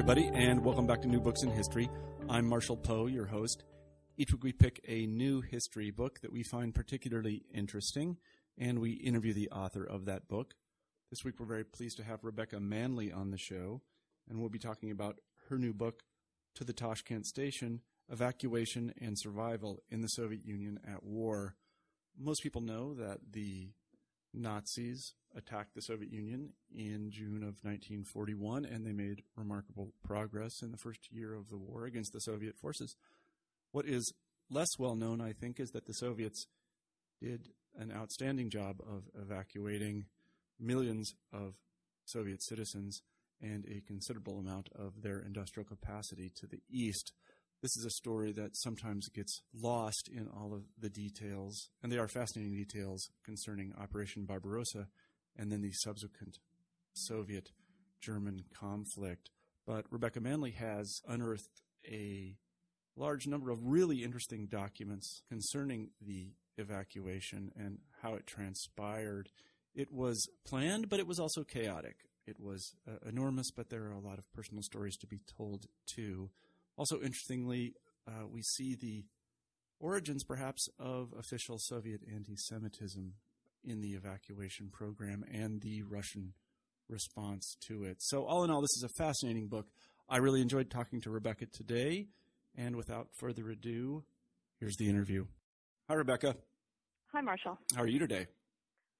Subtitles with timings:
[0.00, 1.86] Everybody, and welcome back to New Books in History.
[2.26, 3.64] I'm Marshall Poe, your host.
[4.16, 8.16] Each week we pick a new history book that we find particularly interesting,
[8.56, 10.54] and we interview the author of that book.
[11.10, 13.82] This week we're very pleased to have Rebecca Manley on the show,
[14.26, 15.18] and we'll be talking about
[15.50, 16.02] her new book,
[16.54, 21.56] To the Tashkent Station Evacuation and Survival in the Soviet Union at War.
[22.18, 23.72] Most people know that the
[24.32, 30.70] Nazis attacked the Soviet Union in June of 1941, and they made remarkable progress in
[30.70, 32.96] the first year of the war against the Soviet forces.
[33.72, 34.12] What is
[34.50, 36.46] less well known, I think, is that the Soviets
[37.20, 40.06] did an outstanding job of evacuating
[40.58, 41.54] millions of
[42.04, 43.02] Soviet citizens
[43.40, 47.12] and a considerable amount of their industrial capacity to the east.
[47.62, 51.98] This is a story that sometimes gets lost in all of the details, and they
[51.98, 54.88] are fascinating details concerning Operation Barbarossa
[55.36, 56.38] and then the subsequent
[56.94, 57.50] Soviet
[58.00, 59.30] German conflict.
[59.66, 62.36] But Rebecca Manley has unearthed a
[62.96, 69.28] large number of really interesting documents concerning the evacuation and how it transpired.
[69.74, 71.96] It was planned, but it was also chaotic.
[72.26, 75.66] It was uh, enormous, but there are a lot of personal stories to be told
[75.86, 76.30] too.
[76.76, 77.74] Also, interestingly,
[78.06, 79.04] uh, we see the
[79.78, 83.14] origins, perhaps, of official Soviet anti Semitism
[83.64, 86.32] in the evacuation program and the Russian
[86.88, 87.98] response to it.
[88.00, 89.66] So, all in all, this is a fascinating book.
[90.08, 92.08] I really enjoyed talking to Rebecca today.
[92.56, 94.04] And without further ado,
[94.58, 95.26] here's the interview.
[95.88, 96.36] Hi, Rebecca.
[97.12, 97.58] Hi, Marshall.
[97.74, 98.26] How are you today?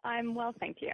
[0.04, 0.92] I'm well, thank you.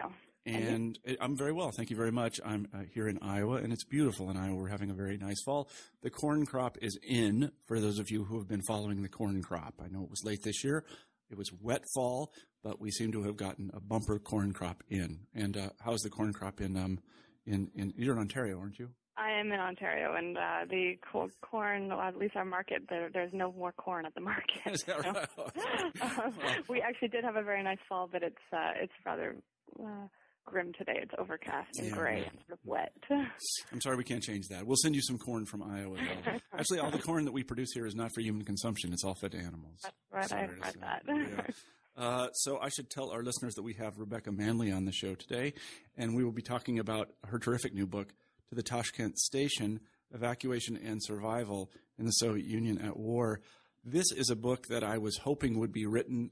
[0.55, 1.71] And I'm very well.
[1.71, 2.39] Thank you very much.
[2.45, 4.55] I'm uh, here in Iowa, and it's beautiful in Iowa.
[4.55, 5.69] We're having a very nice fall.
[6.01, 9.41] The corn crop is in for those of you who have been following the corn
[9.41, 9.75] crop.
[9.83, 10.85] I know it was late this year.
[11.29, 12.31] It was wet fall,
[12.63, 15.19] but we seem to have gotten a bumper corn crop in.
[15.35, 16.99] And uh, how's the corn crop in, um,
[17.45, 18.89] in, in, you're in Ontario, aren't you?
[19.17, 20.95] I am in Ontario, and uh, the
[21.41, 24.61] corn, at least our market, there, there's no more corn at the market.
[24.67, 26.21] Is that so, right?
[26.23, 26.33] um,
[26.69, 29.35] we actually did have a very nice fall, but it's uh, it's rather
[29.79, 30.07] uh,
[30.47, 30.99] grim today.
[31.03, 32.93] It's overcast and yeah, gray and sort of wet.
[33.71, 34.65] I'm sorry we can't change that.
[34.65, 35.97] We'll send you some corn from Iowa.
[36.57, 38.91] Actually, all the corn that we produce here is not for human consumption.
[38.93, 39.81] It's all fed to animals.
[39.83, 40.29] That's right.
[40.29, 41.03] Sorry I read that.
[41.07, 42.03] Yeah.
[42.03, 45.15] Uh, so I should tell our listeners that we have Rebecca Manley on the show
[45.15, 45.53] today,
[45.97, 48.13] and we will be talking about her terrific new book,
[48.49, 49.79] To the Tashkent Station,
[50.13, 53.41] Evacuation and Survival in the Soviet Union at War.
[53.83, 56.31] This is a book that I was hoping would be written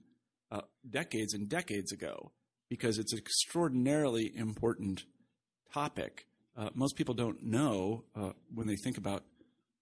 [0.51, 2.31] uh, decades and decades ago
[2.75, 5.05] because it's an extraordinarily important
[5.73, 6.25] topic.
[6.57, 9.23] Uh, most people don't know uh, when they think about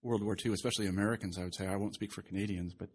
[0.04, 1.66] World War II, especially Americans, I would say.
[1.66, 2.90] I won't speak for Canadians, but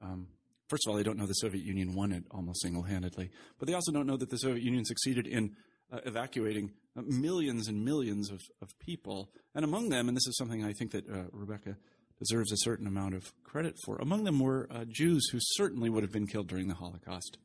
[0.00, 0.28] um,
[0.70, 3.30] first of all, they don't know the Soviet Union won it almost single handedly.
[3.58, 5.54] But they also don't know that the Soviet Union succeeded in
[5.92, 9.32] uh, evacuating uh, millions and millions of, of people.
[9.54, 11.76] And among them, and this is something I think that uh, Rebecca
[12.18, 16.04] deserves a certain amount of credit for, among them were uh, Jews who certainly would
[16.04, 17.36] have been killed during the Holocaust.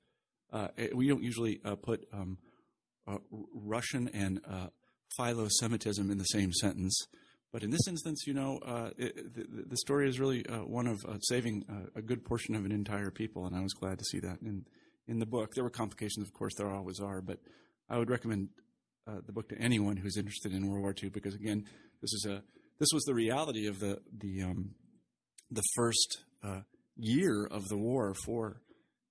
[0.52, 2.38] Uh, we don't usually uh, put um,
[3.08, 3.18] uh,
[3.54, 4.68] Russian and uh,
[5.18, 6.98] philo-Semitism in the same sentence,
[7.52, 10.88] but in this instance, you know, uh, it, the, the, story is really uh, one
[10.88, 11.66] of saving
[11.96, 14.66] a good portion of an entire people, and I was glad to see that in
[15.08, 15.54] in the book.
[15.56, 17.40] There were complications, of course, there always are, but
[17.90, 18.50] I would recommend
[19.06, 21.64] the book to anyone who's interested in World War II because, again,
[22.02, 22.44] this is a
[22.80, 24.72] this was the reality of the the um,
[25.50, 26.20] the first
[26.98, 28.62] year of the war for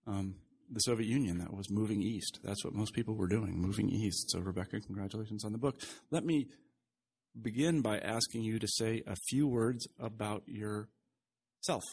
[0.07, 0.35] um,
[0.71, 2.41] the Soviet Union that was moving east.
[2.43, 4.31] That's what most people were doing, moving east.
[4.31, 5.81] So, Rebecca, congratulations on the book.
[6.11, 6.49] Let me
[7.41, 11.85] begin by asking you to say a few words about yourself.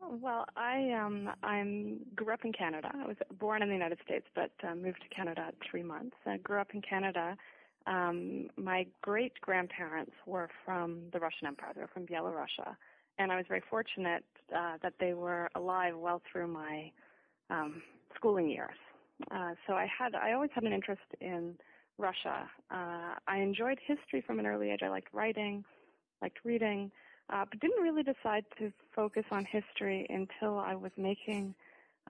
[0.00, 2.90] Well, I um I'm grew up in Canada.
[2.94, 6.16] I was born in the United States, but uh, moved to Canada at three months.
[6.26, 7.36] I grew up in Canada.
[7.86, 11.72] Um, my great grandparents were from the Russian Empire.
[11.74, 12.76] They were from Byelorussia
[13.18, 14.24] and I was very fortunate
[14.54, 16.90] uh, that they were alive well through my
[17.50, 17.82] um,
[18.14, 18.76] schooling years.
[19.30, 21.56] Uh, so I had I always had an interest in
[21.98, 22.48] Russia.
[22.70, 24.80] Uh, I enjoyed history from an early age.
[24.82, 25.64] I liked writing,
[26.20, 26.90] liked reading,
[27.30, 31.54] uh, but didn't really decide to focus on history until I was making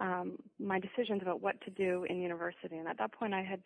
[0.01, 2.77] um, my decisions about what to do in university.
[2.77, 3.61] And at that point, I had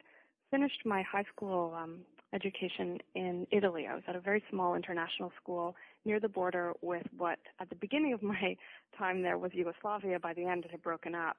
[0.51, 2.01] finished my high school um,
[2.33, 3.87] education in Italy.
[3.87, 5.75] I was at a very small international school
[6.05, 8.57] near the border with what, at the beginning of my
[8.99, 10.19] time there, was Yugoslavia.
[10.19, 11.37] By the end, it had broken up,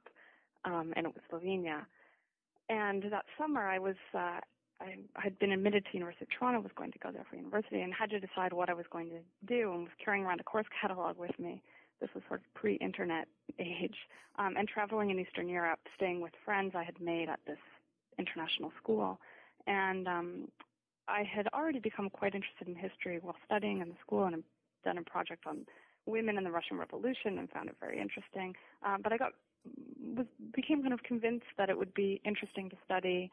[0.65, 1.85] um, and it was Slovenia.
[2.69, 4.39] And that summer, I was uh,
[4.81, 7.81] I had been admitted to University of Toronto, was going to go there for university,
[7.81, 10.44] and had to decide what I was going to do, and was carrying around a
[10.44, 11.61] course catalog with me.
[11.99, 13.27] This was sort of pre-internet
[13.59, 13.95] age,
[14.39, 17.59] um, and traveling in Eastern Europe, staying with friends I had made at this
[18.17, 19.19] international school,
[19.67, 20.47] and um,
[21.11, 24.43] I had already become quite interested in history while studying in the school, and
[24.83, 25.65] done a project on
[26.05, 28.55] women in the Russian Revolution, and found it very interesting.
[28.85, 29.33] Um, but I got
[30.17, 30.25] was
[30.55, 33.29] became kind of convinced that it would be interesting to study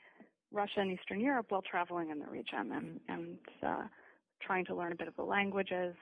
[0.52, 3.82] Russia and Eastern Europe while traveling in the region and, and uh,
[4.40, 5.94] trying to learn a bit of the languages.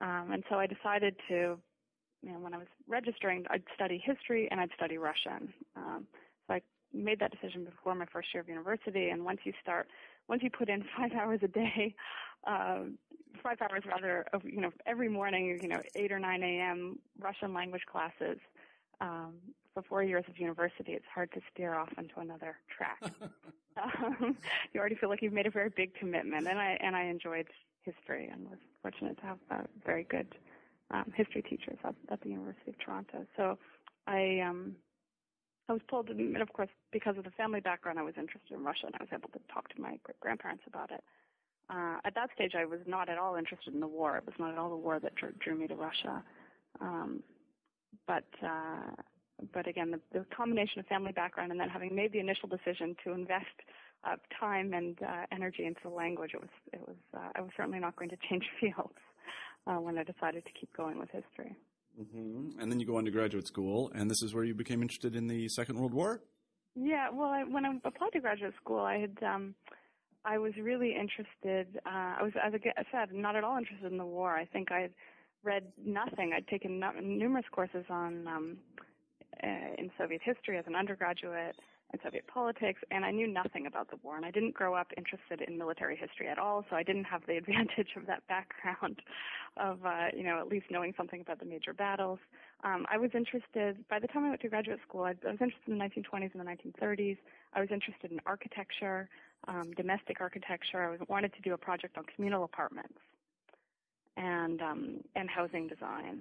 [0.00, 1.58] Um, and so I decided to,
[2.22, 5.52] you know, when I was registering, I'd study history and I'd study Russian.
[5.76, 6.06] Um,
[6.46, 6.60] so I
[6.92, 9.08] made that decision before my first year of university.
[9.10, 9.88] And once you start,
[10.28, 11.94] once you put in five hours a day,
[12.46, 12.80] uh,
[13.42, 16.98] five hours rather of, you know, every morning, you know, 8 or 9 a.m.
[17.20, 18.38] Russian language classes,
[19.00, 19.34] um,
[19.74, 23.00] for four years of university, it's hard to steer off into another track.
[23.76, 24.36] um,
[24.72, 27.46] you already feel like you've made a very big commitment, and I and I enjoyed
[27.82, 30.34] history and was fortunate to have uh, very good
[30.90, 33.24] um, history teachers at, at the University of Toronto.
[33.36, 33.58] So
[34.06, 34.74] I um,
[35.68, 38.64] I was pulled, and of course, because of the family background, I was interested in
[38.64, 41.04] Russia, and I was able to talk to my great grandparents about it.
[41.70, 44.16] Uh, at that stage, I was not at all interested in the war.
[44.16, 46.22] It was not at all the war that drew, drew me to Russia.
[46.80, 47.22] Um,
[48.06, 49.02] but uh,
[49.52, 52.96] but again, the, the, combination of family background and then having made the initial decision
[53.04, 53.46] to invest
[54.04, 57.50] uh, time and uh, energy into the language, it was it was uh, I was
[57.56, 58.98] certainly not going to change fields
[59.66, 61.54] uh, when I decided to keep going with history.
[62.00, 62.60] Mm-hmm.
[62.60, 65.16] And then you go on to graduate school, and this is where you became interested
[65.16, 66.22] in the Second World War.
[66.76, 69.54] Yeah, well, I, when I applied to graduate school, I had um,
[70.24, 71.80] I was really interested.
[71.84, 74.36] Uh, I was, as I said, not at all interested in the war.
[74.36, 74.92] I think I had
[75.42, 76.32] read nothing.
[76.34, 78.56] I'd taken numerous courses on um,
[79.42, 81.56] uh, in Soviet history as an undergraduate
[81.90, 84.16] and Soviet politics, and I knew nothing about the war.
[84.16, 87.22] And I didn't grow up interested in military history at all, so I didn't have
[87.26, 89.00] the advantage of that background
[89.56, 92.18] of, uh, you know, at least knowing something about the major battles.
[92.62, 95.40] Um, I was interested, by the time I went to graduate school, I, I was
[95.40, 97.16] interested in the 1920s and the 1930s.
[97.54, 99.08] I was interested in architecture,
[99.46, 100.82] um, domestic architecture.
[100.84, 102.98] I was, wanted to do a project on communal apartments
[104.16, 106.20] and um, and housing design.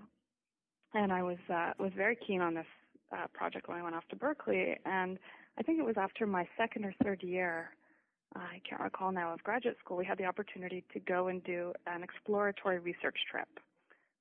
[0.93, 2.65] And I was uh, was very keen on this
[3.11, 4.75] uh, project when I went off to Berkeley.
[4.85, 5.17] And
[5.57, 7.71] I think it was after my second or third year,
[8.35, 11.73] I can't recall now, of graduate school, we had the opportunity to go and do
[11.87, 13.47] an exploratory research trip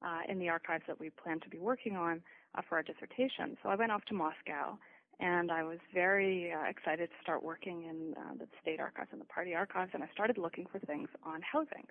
[0.05, 2.23] uh, in the archives that we planned to be working on
[2.55, 3.57] uh, for our dissertation.
[3.63, 4.79] So I went off to Moscow
[5.21, 9.21] and I was very uh, excited to start working in uh, the state archives and
[9.21, 11.85] the party archives, and I started looking for things on housing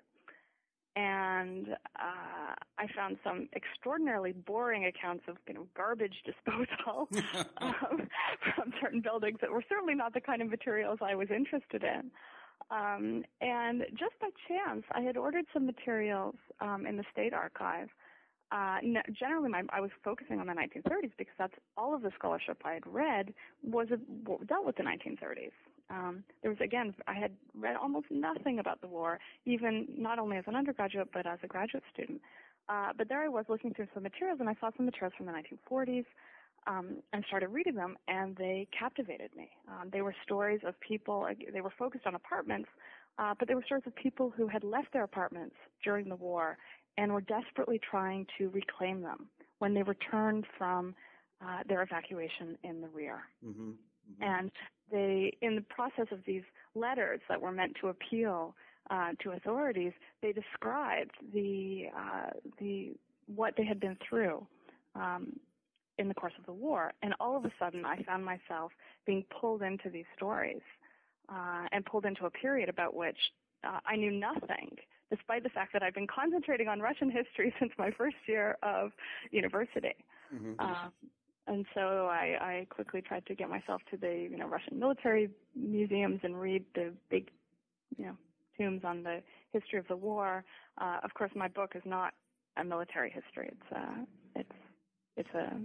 [0.96, 1.68] and
[2.00, 7.08] uh, I found some extraordinarily boring accounts of you know garbage disposal
[7.58, 8.08] um,
[8.54, 12.10] from certain buildings that were certainly not the kind of materials I was interested in.
[12.70, 17.88] Um, and just by chance, I had ordered some materials um, in the state archive.
[18.52, 18.78] Uh,
[19.18, 22.74] generally, my, I was focusing on the 1930s because that's all of the scholarship I
[22.74, 23.34] had read
[23.64, 23.96] was a,
[24.44, 25.50] dealt with the 1930s.
[25.90, 30.36] Um, there was again, I had read almost nothing about the war, even not only
[30.36, 32.20] as an undergraduate but as a graduate student.
[32.68, 35.26] Uh, but there I was looking through some materials, and I saw some materials from
[35.26, 36.04] the 1940s,
[36.66, 39.50] um, and started reading them, and they captivated me.
[39.68, 41.28] Um, they were stories of people.
[41.52, 42.68] They were focused on apartments,
[43.18, 45.54] uh, but they were stories of people who had left their apartments
[45.84, 46.58] during the war
[46.98, 50.94] and were desperately trying to reclaim them when they returned from
[51.44, 53.20] uh, their evacuation in the rear.
[53.44, 53.70] Mm-hmm.
[53.70, 54.22] Mm-hmm.
[54.22, 54.50] And
[54.90, 56.42] they, in the process of these
[56.74, 58.54] letters that were meant to appeal
[58.90, 62.92] uh, to authorities, they described the uh, the
[63.34, 64.46] what they had been through
[64.94, 65.32] um,
[65.98, 66.92] in the course of the war.
[67.02, 68.70] And all of a sudden, I found myself
[69.04, 70.62] being pulled into these stories
[71.28, 73.16] uh, and pulled into a period about which
[73.64, 74.76] uh, I knew nothing,
[75.10, 78.92] despite the fact that I've been concentrating on Russian history since my first year of
[79.30, 79.94] university.
[80.34, 80.54] Mm-hmm.
[80.58, 80.88] Uh,
[81.46, 85.30] and so I, I quickly tried to get myself to the you know Russian military
[85.54, 87.30] museums and read the big
[87.96, 88.16] you know
[88.58, 89.22] tombs on the
[89.52, 90.44] history of the war.
[90.80, 92.14] Uh, of course, my book is not
[92.56, 93.50] a military history.
[93.52, 94.52] It's uh, it's
[95.16, 95.56] it's a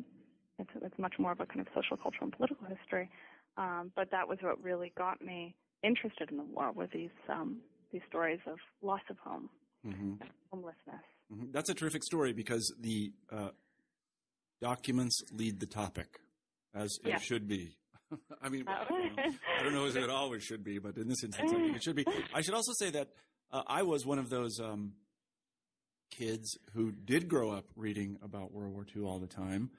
[0.60, 3.10] it's it's much more of a kind of social, cultural, and political history.
[3.57, 7.57] Um, but that was what really got me interested in the war were these um,
[7.91, 9.50] these stories of loss of home,
[9.86, 10.13] mm-hmm.
[10.51, 11.03] homelessness.
[11.33, 11.51] Mm-hmm.
[11.51, 13.50] That's a terrific story because the uh,
[14.62, 16.19] documents lead the topic,
[16.74, 17.15] as yeah.
[17.15, 17.77] it should be.
[18.41, 19.24] I mean, well, I, don't know.
[19.60, 21.83] I don't know if it always should be, but in this instance, I think it
[21.83, 22.05] should be.
[22.33, 23.10] I should also say that
[23.51, 24.93] uh, I was one of those um,
[26.12, 29.71] kids who did grow up reading about World War II all the time.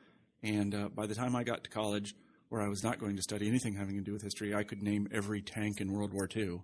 [0.43, 2.17] And uh, by the time I got to college,
[2.49, 4.83] where I was not going to study anything having to do with history, I could
[4.83, 6.63] name every tank in World War II.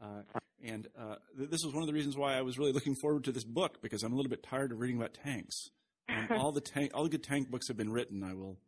[0.00, 0.22] Uh,
[0.64, 3.24] and uh, th- this was one of the reasons why I was really looking forward
[3.24, 5.70] to this book because I'm a little bit tired of reading about tanks.
[6.08, 8.24] And all the tank, all the good tank books have been written.
[8.24, 8.58] I will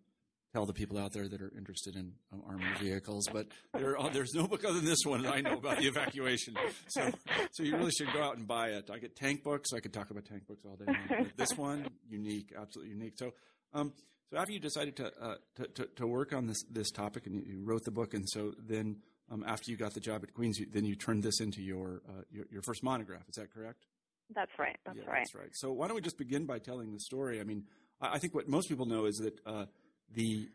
[0.53, 4.11] tell the people out there that are interested in um, armored vehicles, but there are,
[4.11, 6.57] there's no book other than this one that I know about the evacuation.
[6.89, 7.11] So,
[7.53, 8.91] so you really should go out and buy it.
[8.93, 9.73] I get tank books.
[9.73, 10.87] I could talk about tank books all day.
[10.87, 11.31] Long.
[11.37, 13.15] This one, unique, absolutely unique.
[13.17, 13.33] So,
[13.73, 13.93] um,
[14.31, 17.35] so after you decided to, uh, to, to, to, work on this, this topic and
[17.35, 18.97] you, you wrote the book, and so then
[19.31, 22.03] um, after you got the job at Queen's, you, then you turned this into your,
[22.09, 23.23] uh, your, your first monograph.
[23.29, 23.87] Is that correct?
[24.35, 24.77] That's right.
[24.85, 25.19] That's yeah, right.
[25.19, 25.51] That's right.
[25.53, 27.41] So why don't we just begin by telling the story?
[27.41, 27.65] I mean,
[28.01, 29.67] I, I think what most people know is that uh,
[30.15, 30.49] the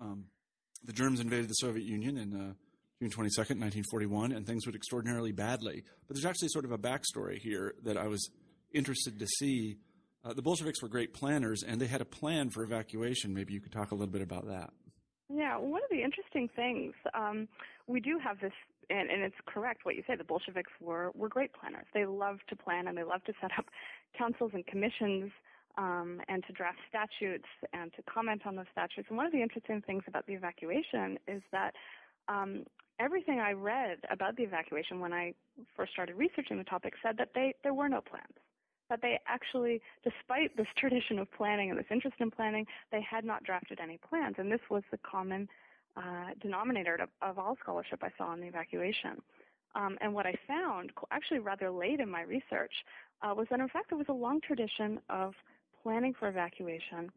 [0.00, 0.24] um,
[0.84, 2.52] the Germans invaded the Soviet Union in uh,
[3.00, 5.84] June 22nd, 1941, and things went extraordinarily badly.
[6.06, 8.30] But there's actually sort of a backstory here that I was
[8.72, 9.78] interested to see.
[10.24, 13.34] Uh, the Bolsheviks were great planners, and they had a plan for evacuation.
[13.34, 14.70] Maybe you could talk a little bit about that.
[15.28, 17.48] Yeah, one of the interesting things um,
[17.86, 18.52] we do have this,
[18.88, 20.16] and, and, it's correct what you say.
[20.16, 21.86] The Bolsheviks were were great planners.
[21.92, 23.66] They loved to plan and they loved to set up
[24.18, 25.30] councils and commissions
[25.76, 29.08] um, and to draft statutes and to comment on those statutes.
[29.08, 31.74] And one of the interesting things about the evacuation is that
[32.28, 32.64] um,
[32.98, 35.34] everything I read about the evacuation when I
[35.76, 38.34] first started researching the topic said that they there were no plans.
[38.90, 43.24] That they actually, despite this tradition of planning and this interest in planning, they had
[43.24, 44.36] not drafted any plans.
[44.38, 45.48] And this was the common
[45.96, 49.20] uh, denominator of, of, all scholarship I saw on the evacuation.
[49.74, 52.72] Um, and what I found, actually rather late in my research,
[53.22, 55.34] uh, was that in fact there was a long tradition of
[55.82, 57.10] planning for evacuation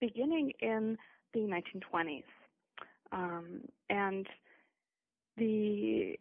[0.00, 0.96] beginning in
[1.32, 2.22] the 1920s.
[3.12, 4.26] Um, and
[5.36, 6.18] the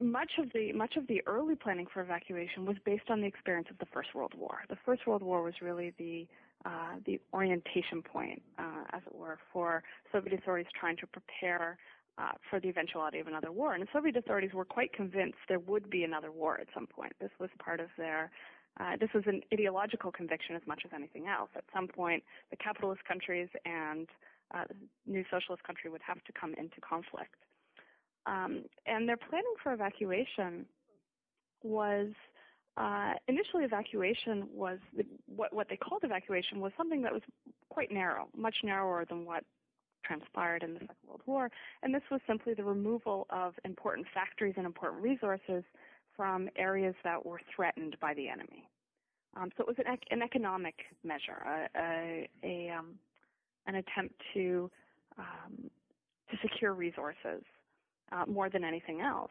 [0.00, 3.68] much of the much of the early planning for evacuation was based on the experience
[3.70, 4.60] of the First World War.
[4.68, 6.26] The First World War was really the
[6.64, 11.78] uh, the orientation point, uh, as it were, for Soviet authorities trying to prepare
[12.18, 13.72] uh, for the eventuality of another war.
[13.74, 17.12] And the Soviet authorities were quite convinced there would be another war at some point.
[17.20, 18.30] This was part of their
[18.78, 21.50] uh, this was an ideological conviction as much as anything else.
[21.56, 24.06] At some point, the capitalist countries and
[24.54, 24.64] uh,
[25.06, 27.34] new socialist country would have to come into conflict.
[28.26, 30.66] Um, and their planning for evacuation
[31.62, 32.08] was
[32.76, 37.22] uh, initially evacuation was the, what, what they called evacuation was something that was
[37.68, 39.44] quite narrow, much narrower than what
[40.04, 41.50] transpired in the Second World War.
[41.82, 45.64] And this was simply the removal of important factories and important resources
[46.16, 48.68] from areas that were threatened by the enemy.
[49.36, 50.74] Um, so it was an, an economic
[51.04, 52.94] measure, a, a, a um,
[53.66, 54.70] an attempt to
[55.18, 55.70] um,
[56.30, 57.42] to secure resources
[58.12, 59.30] uh, more than anything else.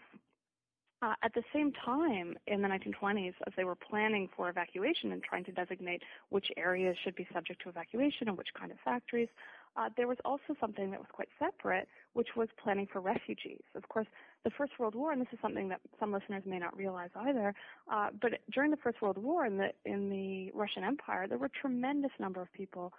[1.02, 5.24] Uh, at the same time, in the 1920s, as they were planning for evacuation and
[5.24, 9.30] trying to designate which areas should be subject to evacuation and which kind of factories,
[9.78, 13.62] uh, there was also something that was quite separate, which was planning for refugees.
[13.76, 14.08] Of course,
[14.44, 17.54] the First World War, and this is something that some listeners may not realize either,
[17.90, 21.46] uh, but during the First World War in the in the Russian Empire, there were
[21.46, 22.92] a tremendous number of people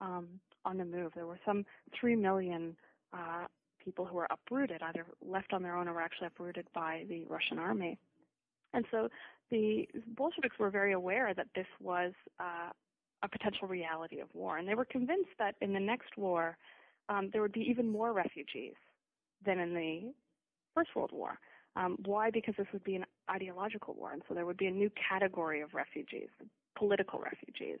[0.00, 0.28] um,
[0.64, 1.12] on the move.
[1.14, 1.64] There were some
[1.98, 2.76] three million
[3.12, 3.46] uh,
[3.84, 7.24] people who were uprooted, either left on their own or were actually uprooted by the
[7.24, 7.98] Russian army.
[8.74, 9.08] And so
[9.50, 12.70] the Bolsheviks were very aware that this was uh,
[13.22, 14.58] a potential reality of war.
[14.58, 16.56] And they were convinced that in the next war,
[17.08, 18.74] um, there would be even more refugees
[19.44, 20.12] than in the
[20.74, 21.38] First World War.
[21.76, 22.30] Um, why?
[22.30, 25.60] Because this would be an ideological war, and so there would be a new category
[25.60, 26.28] of refugees,
[26.76, 27.78] political refugees.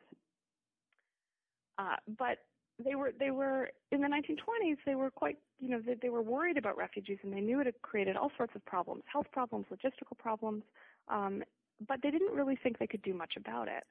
[1.78, 2.38] Uh, but
[2.84, 4.76] they were they were in the 1920s.
[4.86, 7.66] They were quite you know they, they were worried about refugees, and they knew it
[7.66, 10.62] had created all sorts of problems, health problems, logistical problems.
[11.08, 11.42] Um,
[11.86, 13.84] but they didn't really think they could do much about it.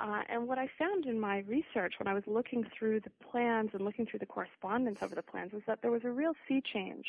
[0.00, 3.70] Uh, and what I found in my research when I was looking through the plans
[3.74, 6.62] and looking through the correspondence over the plans was that there was a real sea
[6.72, 7.04] change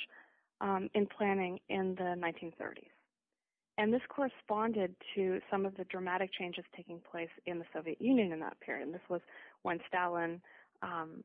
[0.60, 2.92] um, in planning in the 1930s.
[3.78, 8.32] And this corresponded to some of the dramatic changes taking place in the Soviet Union
[8.32, 8.86] in that period.
[8.86, 9.22] And this was
[9.64, 10.42] when Stalin
[10.84, 11.24] um,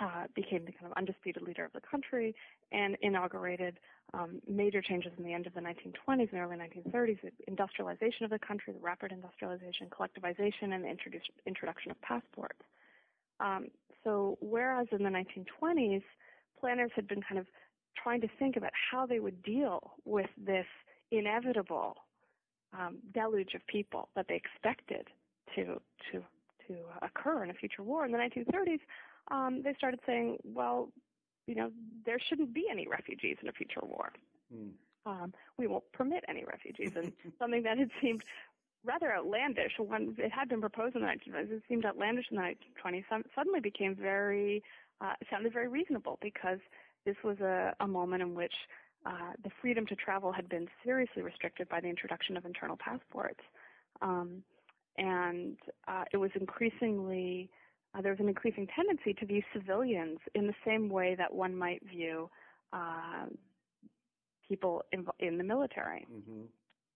[0.00, 2.34] uh, became the kind of undisputed leader of the country
[2.72, 3.78] and inaugurated
[4.14, 8.30] um, major changes in the end of the 1920s and early 1930s, the industrialization of
[8.30, 10.96] the country, the rapid industrialization, collectivization, and the
[11.46, 12.60] introduction of passports.
[13.40, 13.66] Um,
[14.02, 16.02] so whereas in the 1920s,
[16.58, 17.46] planners had been kind of
[18.02, 20.66] trying to think about how they would deal with this
[21.10, 21.96] inevitable
[22.78, 25.08] um, deluge of people that they expected
[25.54, 25.80] to
[26.12, 26.22] to
[26.68, 28.80] to occur in a future war in the 1930s,
[29.30, 30.88] um, they started saying, well,
[31.46, 31.70] you know,
[32.04, 34.12] there shouldn't be any refugees in a future war.
[34.54, 34.70] Mm.
[35.06, 38.22] Um, we won't permit any refugees, and something that had seemed
[38.84, 39.72] rather outlandish.
[39.78, 43.04] When it had been proposed in the 1920s, it seemed outlandish in the 1920s.
[43.34, 44.62] Suddenly became very
[45.00, 46.58] uh, sounded very reasonable because
[47.06, 48.52] this was a, a moment in which
[49.06, 53.40] uh, the freedom to travel had been seriously restricted by the introduction of internal passports,
[54.02, 54.42] um,
[54.98, 55.56] and
[55.88, 57.50] uh, it was increasingly
[57.94, 61.56] uh, there was an increasing tendency to view civilians in the same way that one
[61.56, 62.30] might view
[62.72, 63.26] uh,
[64.46, 66.06] people in, in the military.
[66.12, 66.42] Mm-hmm.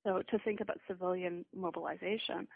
[0.05, 2.47] So to think about civilian mobilization.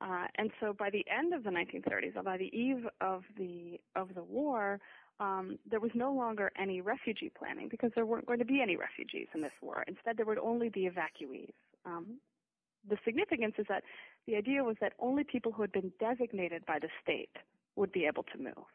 [0.00, 3.78] Uh, and so by the end of the 1930s, or by the eve of the
[3.94, 4.80] of the war,
[5.20, 8.76] um, there was no longer any refugee planning because there weren't going to be any
[8.76, 9.84] refugees in this war.
[9.86, 11.52] Instead, there would only be evacuees.
[11.86, 12.18] Um,
[12.88, 13.82] the significance is that
[14.26, 17.36] the idea was that only people who had been designated by the state
[17.76, 18.66] would be able to move,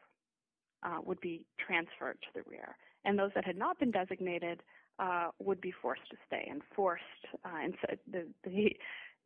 [0.82, 4.62] uh, would be transferred to the rear, and those that had not been designated
[4.98, 7.02] uh, would be forced to stay and forced.
[7.44, 8.70] Uh, and so the, the,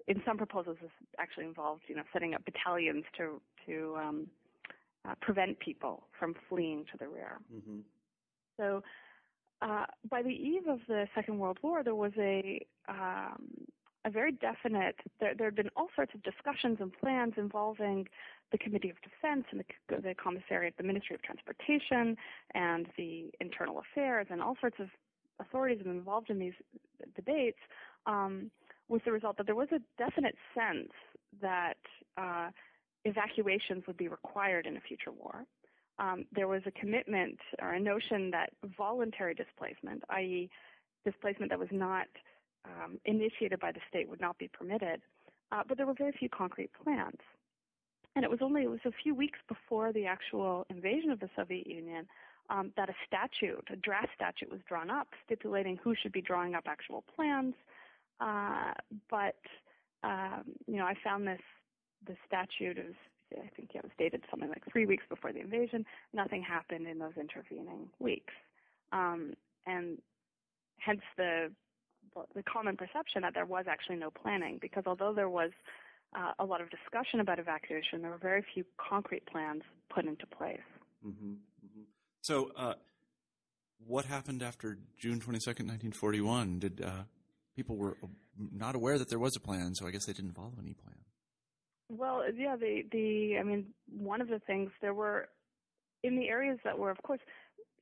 [0.07, 4.27] in some proposals, this actually involved, you know, setting up battalions to to um,
[5.09, 7.39] uh, prevent people from fleeing to the rear.
[7.55, 7.79] Mm-hmm.
[8.57, 8.83] So,
[9.63, 13.49] uh, by the eve of the Second World War, there was a um,
[14.05, 14.97] a very definite.
[15.21, 18.07] There, had been all sorts of discussions and plans involving
[18.53, 22.17] the Committee of Defense and the, the Commissariat, the Ministry of Transportation,
[22.55, 24.89] and the Internal Affairs, and all sorts of
[25.41, 26.55] authorities involved in these
[27.17, 27.59] debates.
[28.07, 28.51] Um,
[28.89, 30.93] with the result that there was a definite sense
[31.41, 31.79] that
[32.19, 32.49] uh,
[33.05, 35.45] evacuations would be required in a future war.
[35.99, 40.51] Um, there was a commitment or a notion that voluntary displacement, i.e.,
[41.05, 42.07] displacement that was not
[42.65, 45.01] um, initiated by the state, would not be permitted.
[45.53, 47.21] Uh, but there were very few concrete plans.
[48.17, 51.29] And it was only it was a few weeks before the actual invasion of the
[51.37, 52.07] Soviet Union
[52.51, 56.55] um, that a statute, a draft statute, was drawn up stipulating who should be drawing
[56.55, 57.55] up actual plans.
[58.21, 58.73] Uh,
[59.11, 59.39] but
[60.05, 61.41] um, you know, I found this
[62.07, 62.95] the statute is
[63.33, 65.85] I think it was dated something like three weeks before the invasion.
[66.13, 68.35] Nothing happened in those intervening weeks,
[68.93, 69.35] um,
[69.67, 69.99] and
[70.79, 71.51] hence the
[72.35, 74.59] the common perception that there was actually no planning.
[74.61, 75.51] Because although there was
[76.15, 80.27] uh, a lot of discussion about evacuation, there were very few concrete plans put into
[80.27, 80.59] place.
[81.07, 81.83] Mm-hmm, mm-hmm.
[82.23, 82.75] So, uh,
[83.87, 86.59] what happened after June twenty second, nineteen forty one?
[86.59, 87.05] Did uh,
[87.57, 87.97] people were
[88.53, 90.97] not aware that there was a plan, so I guess they didn't follow any plan.
[91.91, 95.29] Well, yeah, the the I mean, one of the things there were
[96.03, 97.21] in the areas that were, of course,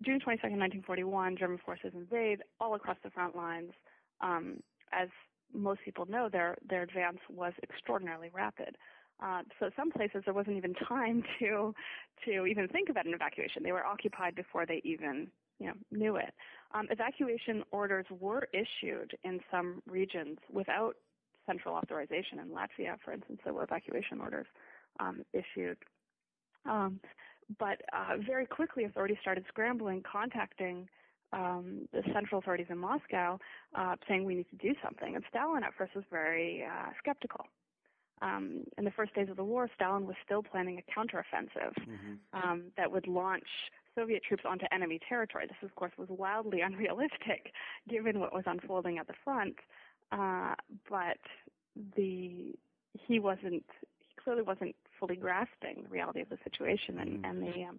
[0.05, 3.73] June 22nd, 1941, German forces invade all across the front lines.
[4.23, 5.09] Um, as
[5.55, 8.77] most people know, their their advance was extraordinarily rapid.
[9.23, 11.75] Uh, so some places there wasn't even time to
[12.25, 13.63] to even think about an evacuation.
[13.63, 16.33] They were occupied before they even you know knew it.
[16.75, 20.97] Um, evacuation orders were issued in some regions without
[21.47, 22.39] central authorization.
[22.39, 24.47] In Latvia, for instance, there were evacuation orders
[25.01, 25.77] um, issued.
[26.69, 27.01] Um,
[27.59, 30.89] but uh, very quickly, authorities started scrambling, contacting
[31.33, 33.39] um, the central authorities in Moscow,
[33.75, 35.15] uh, saying we need to do something.
[35.15, 37.47] And Stalin at first was very uh, skeptical.
[38.21, 42.15] Um, in the first days of the war, Stalin was still planning a counteroffensive mm-hmm.
[42.51, 43.47] um, that would launch
[43.97, 45.47] Soviet troops onto enemy territory.
[45.47, 47.53] This, of course, was wildly unrealistic
[47.89, 49.57] given what was unfolding at the front.
[50.13, 50.55] Uh,
[50.89, 51.19] but
[51.97, 52.55] the
[52.93, 53.65] he wasn't
[53.99, 57.25] he clearly wasn't fully grasping the reality of the situation, and, mm-hmm.
[57.25, 57.79] and the um,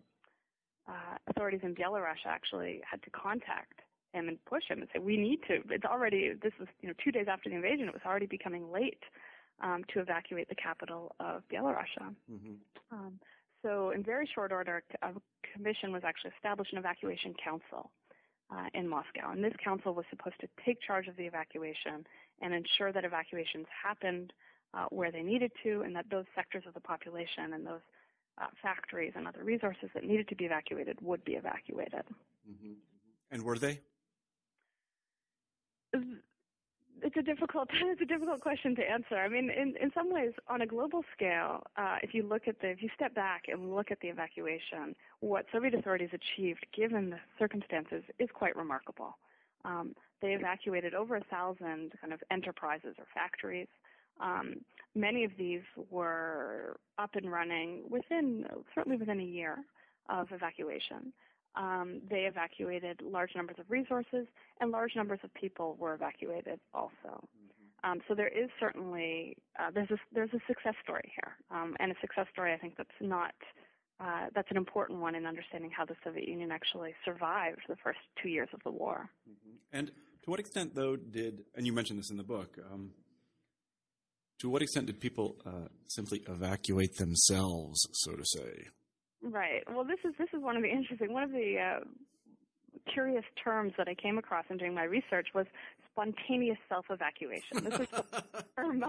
[0.88, 3.82] uh, authorities in Belarus actually had to contact
[4.13, 5.62] him and push him and say, "We need to.
[5.69, 7.88] It's already this was you know two days after the invasion.
[7.88, 9.04] It was already becoming late
[9.62, 12.54] um, to evacuate the capital of Belarus." Mm-hmm.
[12.91, 13.19] Um,
[13.63, 15.12] so, in very short order, a
[15.54, 17.91] commission was actually established, an evacuation council
[18.52, 19.32] uh, in Moscow.
[19.32, 22.06] And this council was supposed to take charge of the evacuation
[22.41, 24.34] and ensure that evacuations happened
[24.74, 27.82] uh, where they needed to and that those sectors of the population and those
[28.41, 32.04] uh, factories and other resources that needed to be evacuated would be evacuated.
[32.50, 32.74] Mm-hmm.
[33.32, 33.80] And were they?
[37.04, 39.15] it's a difficult it's a difficult question to answer.
[39.15, 42.60] I mean, in in some ways, on a global scale, uh, if you look at
[42.62, 47.12] the if you step back and look at the evacuation, what Soviet authorities achieved, given
[47.12, 49.17] the circumstances, is quite remarkable.
[49.65, 53.67] Um, they evacuated over a thousand kind of enterprises or factories.
[54.19, 54.56] Um,
[54.95, 58.45] many of these were up and running within
[58.76, 59.58] certainly within a year
[60.10, 61.13] of evacuation.
[61.56, 64.26] Um, they evacuated large numbers of resources,
[64.60, 66.93] and large numbers of people were evacuated also.
[67.06, 67.91] Mm-hmm.
[67.91, 71.91] Um, so there is certainly uh, there's a there's a success story here, um, and
[71.91, 73.36] a success story I think that's not
[73.99, 77.99] uh, that's an important one in understanding how the Soviet Union actually survived the first
[78.21, 79.10] two years of the war.
[79.30, 79.78] Mm-hmm.
[79.78, 79.91] And
[80.23, 82.58] to what extent, though, did and you mentioned this in the book?
[82.71, 82.91] Um,
[84.39, 88.67] to what extent did people uh, simply evacuate themselves, so to say?
[89.22, 89.63] Right.
[89.74, 91.80] Well, this is this is one of the interesting one of the uh,
[92.91, 95.46] curious terms that I came across in doing my research was
[95.91, 97.63] spontaneous self-evacuation.
[97.63, 98.84] This is a term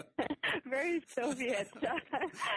[0.66, 1.68] very Soviet,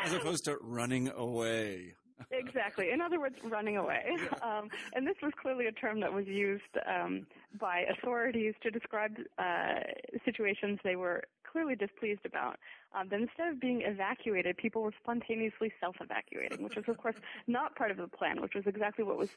[0.06, 1.94] as opposed to running away.
[2.32, 2.92] Exactly.
[2.92, 4.18] In other words, running away.
[4.44, 7.26] Um, and this was clearly a term that was used um,
[7.60, 9.80] by authorities to describe uh,
[10.26, 12.58] situations they were clearly displeased about.
[12.94, 17.16] Um, that instead of being evacuated, people were spontaneously self-evacuating, which was, of course,
[17.48, 19.30] not part of the plan, which was exactly what was,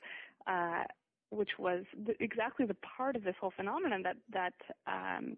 [0.47, 0.85] uh,
[1.31, 4.55] which was the, exactly the part of this whole phenomenon that that
[4.87, 5.37] um,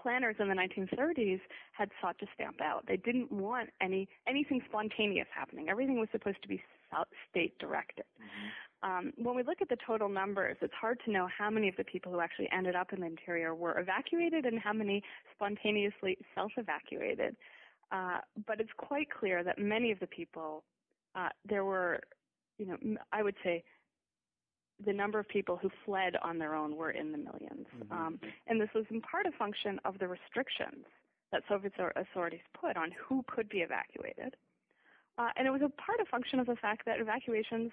[0.00, 1.40] planners in the 1930s
[1.72, 2.84] had sought to stamp out.
[2.86, 5.68] They didn't want any anything spontaneous happening.
[5.68, 6.62] Everything was supposed to be
[7.30, 8.04] state directed.
[8.20, 8.90] Mm-hmm.
[8.90, 11.76] Um, when we look at the total numbers, it's hard to know how many of
[11.76, 15.02] the people who actually ended up in the interior were evacuated and how many
[15.34, 17.36] spontaneously self-evacuated.
[17.92, 20.64] Uh, but it's quite clear that many of the people,
[21.14, 22.00] uh, there were,
[22.58, 22.76] you know,
[23.12, 23.62] I would say
[24.84, 27.92] the number of people who fled on their own were in the 1000000s mm-hmm.
[27.92, 30.84] um, and this was in part a function of the restrictions
[31.32, 34.36] that Soviet authorities put on who could be evacuated.
[35.18, 37.72] Uh, and it was a part of function of the fact that evacuations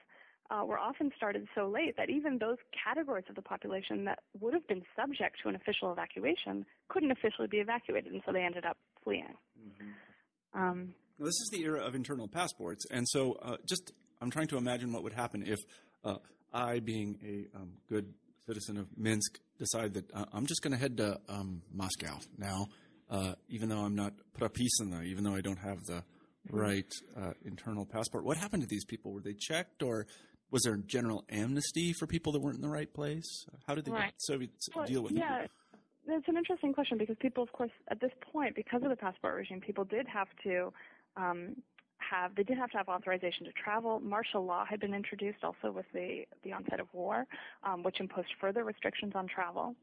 [0.50, 4.54] uh, were often started so late that even those categories of the population that would
[4.54, 8.66] have been subject to an official evacuation couldn't officially be evacuated, and so they ended
[8.66, 9.36] up fleeing.
[9.60, 10.60] Mm-hmm.
[10.60, 14.48] Um, well, this is the era of internal passports, and so uh, just I'm trying
[14.48, 15.60] to imagine what would happen if
[16.04, 16.16] uh,
[16.54, 18.14] I, being a um, good
[18.46, 22.68] citizen of Minsk, decide that uh, I'm just going to head to um, Moscow now,
[23.10, 26.04] uh, even though I'm not propisana, even though I don't have the
[26.50, 28.24] right uh, internal passport.
[28.24, 29.12] What happened to these people?
[29.12, 30.08] Were they checked, or
[30.52, 33.46] was there general amnesty for people that weren't in the right place?
[33.68, 34.14] How did the right.
[34.18, 35.20] Soviets well, deal with it?
[35.20, 35.44] yeah.
[35.44, 35.52] it?
[36.08, 39.36] That's an interesting question because people, of course, at this point, because of the passport
[39.36, 40.74] regime, people did have to
[41.16, 41.56] um,
[42.10, 44.00] have they did have to have authorization to travel.
[44.00, 47.26] Martial law had been introduced also with the the onset of war,
[47.64, 49.76] um, which imposed further restrictions on travel.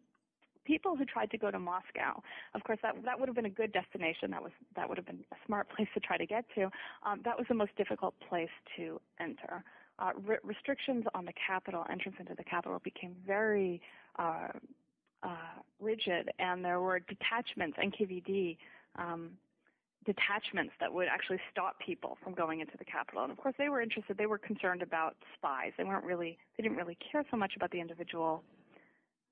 [0.65, 2.21] People who tried to go to Moscow,
[2.55, 4.31] of course, that that would have been a good destination.
[4.31, 6.71] That was that would have been a smart place to try to get to.
[7.05, 9.63] Um, that was the most difficult place to enter.
[9.99, 13.81] Uh, re- restrictions on the capital, entrance into the capital, became very
[14.19, 14.49] uh,
[15.23, 18.59] uh, rigid, and there were detachments, NKVD
[18.97, 19.31] um,
[20.07, 23.23] detachments that would actually stop people from going into the capital.
[23.23, 24.17] And of course, they were interested.
[24.17, 25.73] They were concerned about spies.
[25.77, 26.39] They weren't really.
[26.57, 28.43] They didn't really care so much about the individual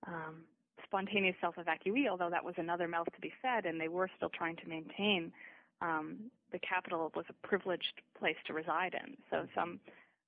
[0.07, 0.43] um,
[0.85, 4.57] spontaneous self-evacuee, although that was another mouth to be fed, and they were still trying
[4.57, 5.33] to maintain
[5.81, 9.17] um, the capital was a privileged place to reside in.
[9.31, 9.81] So some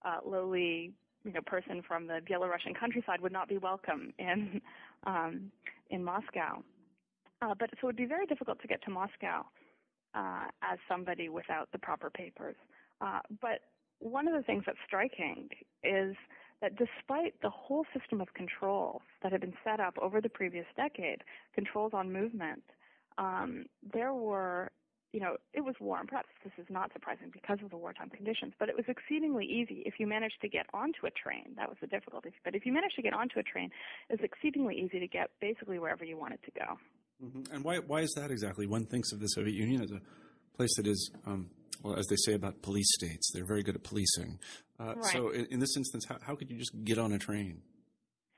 [0.04, 0.92] uh, lowly,
[1.24, 4.60] you know, person from the Belarusian countryside would not be welcome in
[5.06, 5.50] um,
[5.90, 6.62] in Moscow.
[7.42, 9.44] Uh, but so it would be very difficult to get to Moscow
[10.16, 12.56] uh, as somebody without the proper papers.
[13.00, 13.60] Uh, but
[14.00, 15.48] one of the things that's striking
[15.84, 16.16] is
[16.62, 20.64] that despite the whole system of controls that had been set up over the previous
[20.74, 21.22] decade,
[21.54, 22.62] controls on movement,
[23.18, 24.70] um, there were,
[25.12, 26.06] you know, it was warm.
[26.06, 29.82] Perhaps this is not surprising because of the wartime conditions, but it was exceedingly easy
[29.84, 31.54] if you managed to get onto a train.
[31.56, 32.32] That was the difficulty.
[32.44, 33.70] But if you managed to get onto a train,
[34.08, 36.78] it was exceedingly easy to get basically wherever you wanted to go.
[37.24, 37.54] Mm-hmm.
[37.54, 38.66] And why why is that exactly?
[38.66, 40.00] One thinks of the Soviet Union as a
[40.56, 41.50] place that is, um,
[41.82, 44.38] well, as they say about police states, they're very good at policing.
[44.78, 45.04] Uh, right.
[45.04, 47.62] So in, in, this instance, how, how, could you just get on a train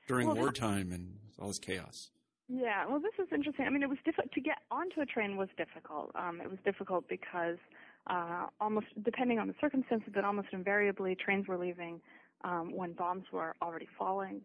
[0.06, 2.10] during well, wartime and all this chaos?
[2.48, 3.66] Yeah, well, this is interesting.
[3.66, 6.12] I mean, it was difficult to get onto a train was difficult.
[6.14, 7.58] Um, it was difficult because
[8.06, 12.00] uh, almost, depending on the circumstances, but almost invariably, trains were leaving
[12.44, 14.40] um, when bombs were already falling.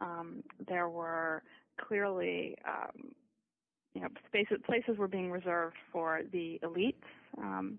[0.00, 1.42] Um, there were
[1.76, 3.12] clearly um,
[3.94, 6.94] you know, spaces, places were being reserved for the elites,
[7.38, 7.78] um,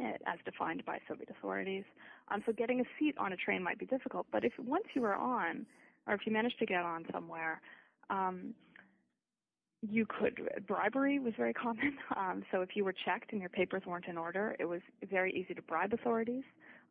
[0.00, 1.84] as defined by Soviet authorities.
[2.28, 5.02] Um, so getting a seat on a train might be difficult, but if once you
[5.02, 5.66] were on,
[6.06, 7.60] or if you managed to get on somewhere,
[8.10, 8.54] um,
[9.82, 11.96] you could bribery was very common.
[12.16, 15.32] Um, so if you were checked and your papers weren't in order, it was very
[15.32, 16.44] easy to bribe authorities.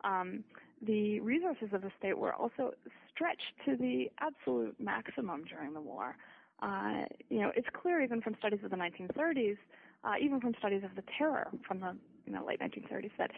[0.03, 0.43] Um,
[0.85, 2.73] the resources of the state were also
[3.13, 6.15] stretched to the absolute maximum during the war
[6.63, 9.57] uh, you know, it's clear even from studies of the 1930s,
[10.05, 11.95] uh, even from studies of the terror from the
[12.25, 13.31] you know, late 1930s, that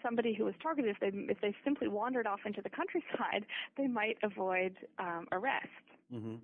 [0.00, 3.44] somebody who was targeted, if they if they simply wandered off into the countryside,
[3.76, 5.66] they might avoid um, arrest.
[6.14, 6.36] Mm-hmm.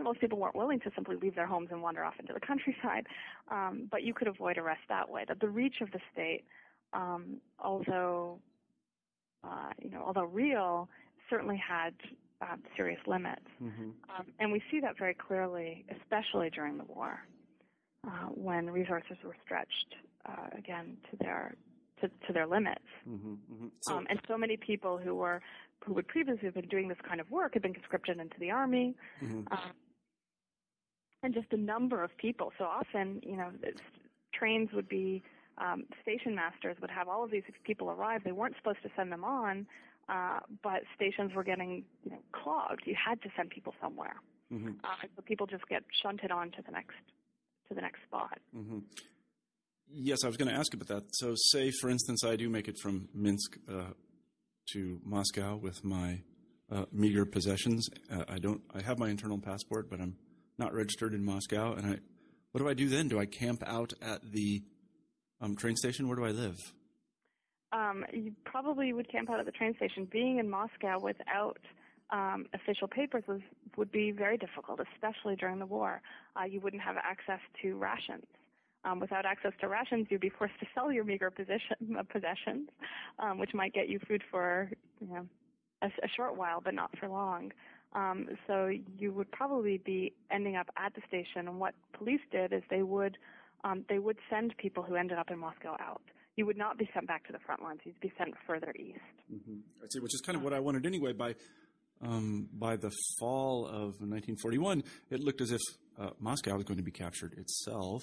[0.00, 3.06] Most people weren't willing to simply leave their homes and wander off into the countryside,
[3.50, 5.24] um, but you could avoid arrest that way.
[5.26, 6.44] That the reach of the state,
[6.92, 8.38] um, although
[9.42, 10.88] uh, you know, although real,
[11.30, 11.94] certainly had
[12.40, 13.46] uh, serious limits.
[13.62, 13.90] Mm-hmm.
[14.16, 17.20] Um, and we see that very clearly, especially during the war,
[18.06, 19.94] uh, when resources were stretched
[20.26, 21.54] uh, again to their
[22.00, 22.84] to, to their limits.
[23.08, 23.66] Mm-hmm, mm-hmm.
[23.80, 25.42] So, um, and so many people who were
[25.84, 28.50] who would previously have been doing this kind of work had been conscripted into the
[28.50, 28.94] army.
[29.22, 29.42] Mm-hmm.
[29.50, 29.56] Uh,
[31.22, 32.52] and just a number of people.
[32.58, 33.50] So often, you know,
[34.32, 35.22] trains would be
[35.60, 38.22] um, station masters would have all of these people arrive.
[38.24, 39.66] They weren't supposed to send them on,
[40.08, 42.82] uh, but stations were getting you know, clogged.
[42.84, 44.16] You had to send people somewhere,
[44.52, 44.72] mm-hmm.
[44.84, 46.96] uh, so people just get shunted on to the next
[47.68, 48.38] to the next spot.
[48.56, 48.78] Mm-hmm.
[49.90, 51.04] Yes, I was going to ask about that.
[51.12, 53.92] So, say for instance, I do make it from Minsk uh,
[54.72, 56.20] to Moscow with my
[56.70, 57.88] uh, meager possessions.
[58.12, 58.60] Uh, I don't.
[58.74, 60.16] I have my internal passport, but I'm
[60.58, 61.74] not registered in Moscow.
[61.74, 61.98] And I,
[62.52, 63.08] what do I do then?
[63.08, 64.62] Do I camp out at the
[65.40, 66.08] um, train station?
[66.08, 66.72] Where do I live?
[67.72, 70.08] Um, you probably would camp out at the train station.
[70.10, 71.58] Being in Moscow without
[72.10, 73.40] um, official papers was,
[73.76, 76.00] would be very difficult, especially during the war.
[76.38, 78.24] Uh, you wouldn't have access to rations.
[78.84, 82.68] Um, without access to rations, you'd be forced to sell your meager position, uh, possessions,
[83.18, 84.70] um, which might get you food for
[85.00, 85.26] you know,
[85.82, 87.52] a, a short while, but not for long.
[87.94, 91.48] Um, so you would probably be ending up at the station.
[91.48, 93.18] And what police did is they would
[93.64, 96.02] um, they would send people who ended up in Moscow out.
[96.36, 97.80] You would not be sent back to the front lines.
[97.84, 98.98] You'd be sent further east.
[99.32, 99.58] Mm-hmm.
[99.82, 101.12] I see, which is kind of what I wanted anyway.
[101.12, 101.34] By
[102.00, 105.60] um, by the fall of 1941, it looked as if
[105.98, 108.02] uh, Moscow was going to be captured itself,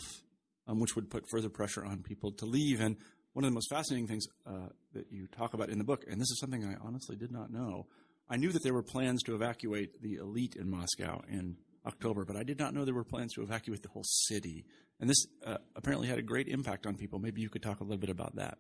[0.68, 2.82] um, which would put further pressure on people to leave.
[2.82, 2.98] And
[3.34, 6.20] one of the most fascinating things uh, that you talk about in the book, and
[6.20, 7.88] this is something I honestly did not know,
[8.30, 12.36] I knew that there were plans to evacuate the elite in Moscow in October, but
[12.36, 14.66] I did not know there were plans to evacuate the whole city.
[15.00, 17.20] And this uh, apparently had a great impact on people.
[17.20, 18.58] Maybe you could talk a little bit about that.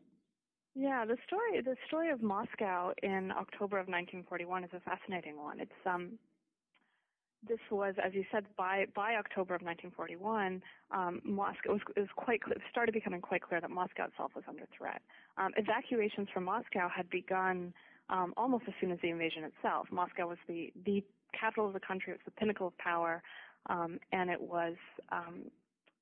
[0.75, 5.61] Yeah, the story the story of Moscow in October of 1941 is a fascinating one.
[5.61, 6.19] It's um
[7.47, 10.61] this was, as you said, by by October of 1941,
[10.91, 14.43] um, Moscow was, it was quite clear, started becoming quite clear that Moscow itself was
[14.47, 15.01] under threat.
[15.37, 17.73] Um, evacuations from Moscow had begun
[18.09, 19.87] um, almost as soon as the invasion itself.
[19.91, 21.03] Moscow was the the
[21.39, 22.11] capital of the country.
[22.13, 23.21] It was the pinnacle of power,
[23.67, 24.75] um, and it was
[25.11, 25.51] um,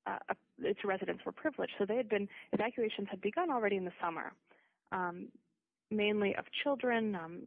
[0.06, 0.18] uh,
[0.62, 1.72] its residents were privileged.
[1.78, 4.32] So they had been evacuations had begun already in the summer,
[4.92, 5.28] um,
[5.90, 7.46] mainly of children um,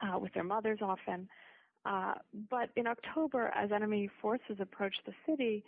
[0.00, 1.28] uh, with their mothers often.
[1.86, 2.14] Uh,
[2.50, 5.64] but in October, as enemy forces approached the city,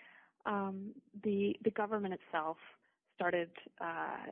[0.47, 0.93] um,
[1.25, 2.57] the the government itself
[3.15, 4.31] started uh,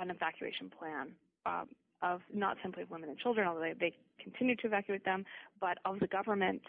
[0.00, 1.08] an evacuation plan.
[1.46, 1.68] Um,
[2.04, 5.24] of not simply of women and children, although they, they continue to evacuate them,
[5.60, 6.62] but of the government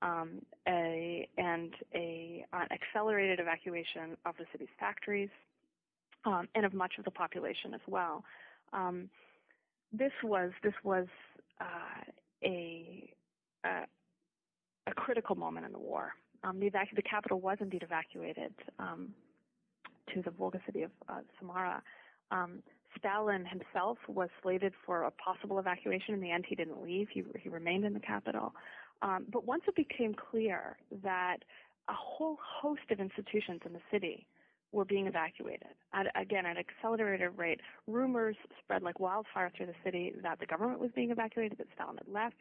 [0.00, 5.28] um, a, and a, an accelerated evacuation of the city's factories
[6.24, 8.24] um, and of much of the population as well.
[8.72, 9.10] Um,
[9.92, 11.06] this was this was
[11.60, 12.02] uh,
[12.44, 13.10] a,
[13.64, 13.68] a,
[14.86, 16.12] a critical moment in the war.
[16.44, 19.08] Um, the, the capital was indeed evacuated um,
[20.14, 21.82] to the Volga city of uh, Samara.
[22.98, 26.14] Stalin himself was slated for a possible evacuation.
[26.14, 27.08] In the end, he didn't leave.
[27.12, 28.54] He, he remained in the capital.
[29.02, 31.38] Um, but once it became clear that
[31.88, 34.26] a whole host of institutions in the city
[34.72, 39.74] were being evacuated, at, again, at an accelerated rate, rumors spread like wildfire through the
[39.84, 42.36] city that the government was being evacuated, that Stalin had left.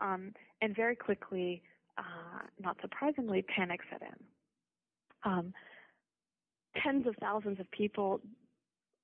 [0.00, 1.62] Um, and very quickly,
[1.98, 5.30] uh, not surprisingly, panic set in.
[5.30, 5.54] Um,
[6.82, 8.20] tens of thousands of people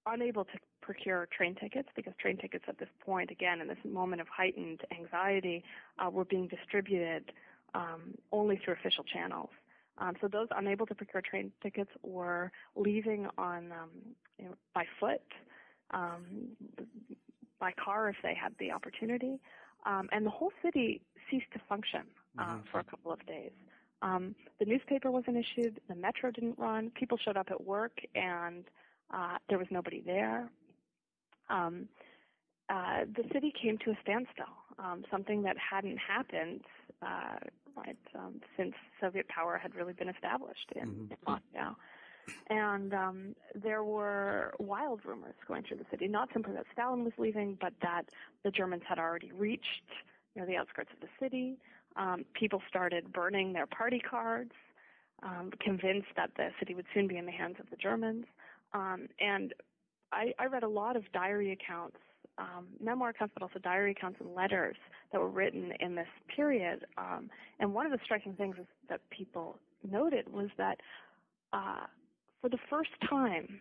[0.07, 4.21] unable to procure train tickets because train tickets at this point, again, in this moment
[4.21, 5.63] of heightened anxiety,
[5.99, 7.33] uh, were being distributed
[7.75, 9.51] um, only through official channels.
[9.99, 13.91] Um, so those unable to procure train tickets were leaving on um,
[14.39, 15.23] you know, by foot,
[15.93, 16.49] um,
[17.61, 19.39] by car if they had the opportunity,
[19.87, 22.03] um, and the whole city ceased to function
[22.39, 22.59] uh, mm-hmm.
[22.71, 23.53] for a couple of days.
[24.01, 26.91] Um, the newspaper wasn't issued, the metro didn't run.
[26.91, 28.65] People showed up at work and
[29.13, 30.49] uh, there was nobody there.
[31.51, 31.89] Um,
[32.69, 34.45] uh, the city came to a standstill,
[34.79, 36.63] um, something that hadn't happened
[37.03, 37.37] uh,
[37.77, 41.13] right um, since Soviet power had really been established in, mm-hmm.
[41.13, 41.77] in Moscow.
[42.49, 47.13] And um, there were wild rumors going through the city, not simply that Stalin was
[47.19, 48.05] leaving, but that
[48.45, 49.91] the Germans had already reached
[50.35, 51.59] you know, the outskirts of the city.
[51.97, 54.53] Um, people started burning their party cards,
[55.23, 58.27] um, convinced that the city would soon be in the hands of the Germans.
[58.75, 59.55] Um, and
[60.13, 61.97] I, I read a lot of diary accounts,
[62.39, 64.77] um, memoir accounts, but also diary accounts and letters
[65.13, 66.87] that were written in this period.
[66.97, 67.31] Um,
[67.61, 68.57] and one of the striking things
[68.89, 69.59] that people
[69.89, 70.79] noted was that
[71.53, 71.87] uh,
[72.41, 73.61] for the first time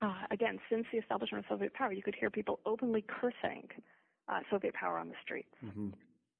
[0.00, 3.68] uh, again, since the establishment of Soviet power, you could hear people openly cursing
[4.28, 5.54] uh, Soviet power on the streets.
[5.64, 5.88] Mm-hmm.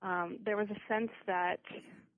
[0.09, 1.61] Um, there was a sense that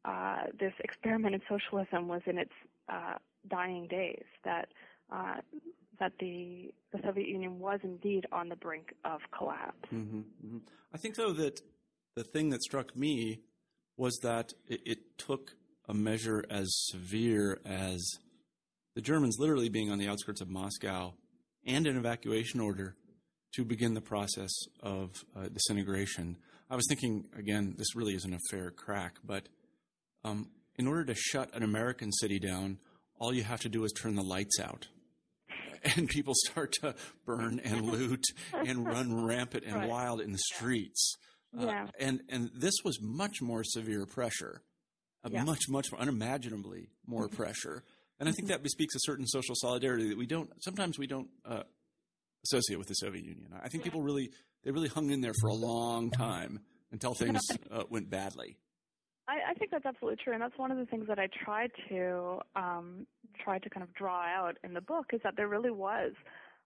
[0.05, 2.53] uh, this experiment in socialism was in its
[2.89, 3.15] uh,
[3.49, 4.69] dying days, that
[5.11, 9.89] that the the Soviet Union was indeed on the brink of collapse.
[9.93, 10.59] Mm-hmm, mm-hmm.
[10.93, 11.61] I think, though, that
[12.17, 13.41] the thing that struck me
[13.97, 15.53] was that it, it took
[15.89, 18.19] a measure as severe as
[18.95, 21.15] the Germans literally being on the outskirts of Moscow
[21.67, 22.97] and an evacuation order
[23.55, 24.51] to begin the process
[24.83, 26.37] of uh, disintegration.
[26.69, 29.49] I was thinking, again, this really isn't a fair crack, but
[30.25, 32.79] um, in order to shut an American city down,
[33.19, 34.89] all you have to do is turn the lights out.
[35.97, 39.89] And people start to burn and loot and run rampant and right.
[39.89, 41.17] wild in the streets.
[41.59, 41.85] Uh, yeah.
[41.85, 44.63] Uh, and, and this was much more severe pressure,
[45.25, 45.43] uh, yeah.
[45.43, 47.37] much, much more unimaginably more mm-hmm.
[47.37, 47.83] pressure.
[48.19, 48.53] And I think mm-hmm.
[48.53, 51.63] that bespeaks a certain social solidarity that we don't, sometimes we don't uh,
[52.45, 53.49] associate with the Soviet Union.
[53.63, 54.31] I think people really,
[54.65, 56.61] they really hung in there for a long time
[56.93, 57.41] until things
[57.71, 58.57] uh, went badly.
[59.31, 61.71] I, I think that's absolutely true, and that's one of the things that I tried
[61.89, 63.07] to um,
[63.43, 66.13] try to kind of draw out in the book is that there really was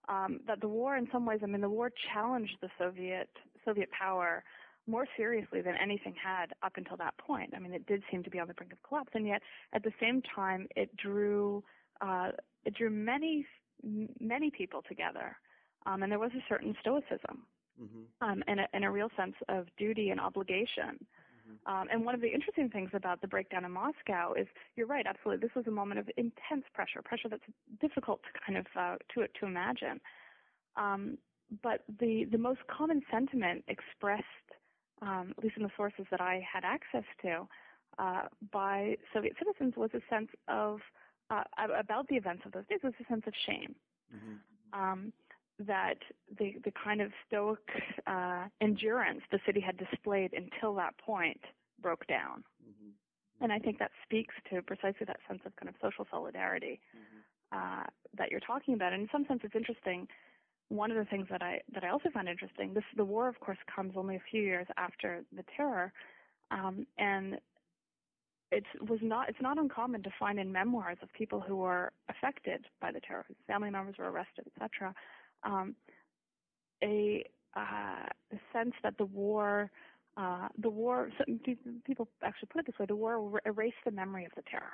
[0.09, 3.29] um, that the war, in some ways, I mean, the war challenged the Soviet
[3.65, 4.43] Soviet power
[4.87, 7.53] more seriously than anything had up until that point.
[7.55, 9.43] I mean, it did seem to be on the brink of collapse, and yet
[9.75, 11.63] at the same time, it drew
[12.01, 12.31] uh,
[12.65, 13.47] it drew many
[14.19, 15.37] many people together,
[15.85, 17.45] um, and there was a certain stoicism
[17.81, 18.27] mm-hmm.
[18.27, 20.99] um, and, a, and a real sense of duty and obligation
[21.67, 25.07] um, and one of the interesting things about the breakdown in Moscow is, you're right,
[25.07, 25.47] absolutely.
[25.47, 27.43] This was a moment of intense pressure, pressure that's
[27.81, 30.01] difficult to kind of uh, to to imagine.
[30.77, 31.19] Um,
[31.63, 34.25] but the the most common sentiment expressed,
[35.03, 37.47] um, at least in the sources that I had access to,
[37.99, 40.81] uh, by Soviet citizens was a sense of
[41.31, 41.45] uh,
[41.79, 43.75] about the events of those days was a sense of shame.
[44.15, 44.81] Mm-hmm.
[44.81, 45.13] Um,
[45.59, 45.99] that
[46.39, 47.61] the the kind of stoic
[48.07, 51.41] uh, endurance the city had displayed until that point
[51.81, 52.43] broke down.
[52.63, 52.91] Mm-hmm.
[53.45, 57.57] And I think that speaks to precisely that sense of kind of social solidarity mm-hmm.
[57.57, 57.85] uh,
[58.17, 58.93] that you're talking about.
[58.93, 60.09] And in some sense, it's interesting.
[60.69, 63.39] One of the things that I that I also find interesting, this the war, of
[63.39, 65.93] course, comes only a few years after the terror,
[66.51, 67.39] um, and
[68.51, 72.65] it was not it's not uncommon to find in memoirs of people who were affected
[72.81, 74.95] by the terror, whose family members were arrested, etc
[75.45, 75.75] um,
[76.83, 77.25] a,
[77.57, 78.09] uh,
[78.53, 79.71] sense that the war,
[80.17, 81.09] uh, the war,
[81.85, 84.73] people actually put it this way, the war erased the memory of the terror.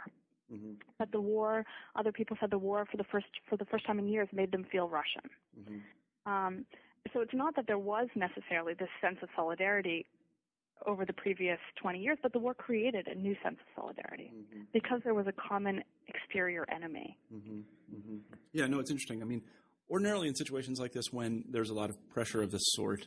[0.53, 0.73] Mm-hmm.
[0.99, 4.01] That the war, other people said the war for the first for the first time
[4.01, 5.31] in years made them feel Russian.
[5.59, 6.33] Mm-hmm.
[6.33, 6.65] Um,
[7.13, 10.07] so it's not that there was necessarily this sense of solidarity
[10.87, 14.63] over the previous 20 years, but the war created a new sense of solidarity mm-hmm.
[14.73, 17.17] because there was a common exterior enemy.
[17.35, 17.61] Mm-hmm.
[17.95, 18.17] Mm-hmm.
[18.53, 19.23] Yeah, no, it's interesting.
[19.23, 19.43] I mean,
[19.91, 23.07] ordinarily in situations like this, when there's a lot of pressure of this sort,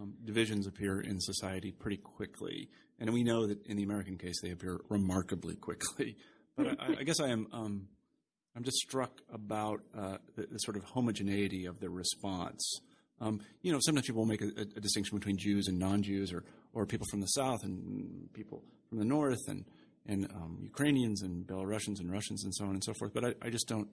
[0.00, 4.40] um, divisions appear in society pretty quickly, and we know that in the American case
[4.42, 6.16] they appear remarkably quickly.
[6.56, 7.88] But I, I, guess I am um,
[8.54, 12.80] I'm just struck about uh, the, the, sort of homogeneity of the response.
[13.20, 16.84] Um, you know, sometimes people make a, a, distinction between Jews and non-Jews, or or
[16.86, 19.64] people from the South and people from the North, and
[20.06, 23.14] and um, Ukrainians and Belarusians and Russians and so on and so forth.
[23.14, 23.88] But I, I just don't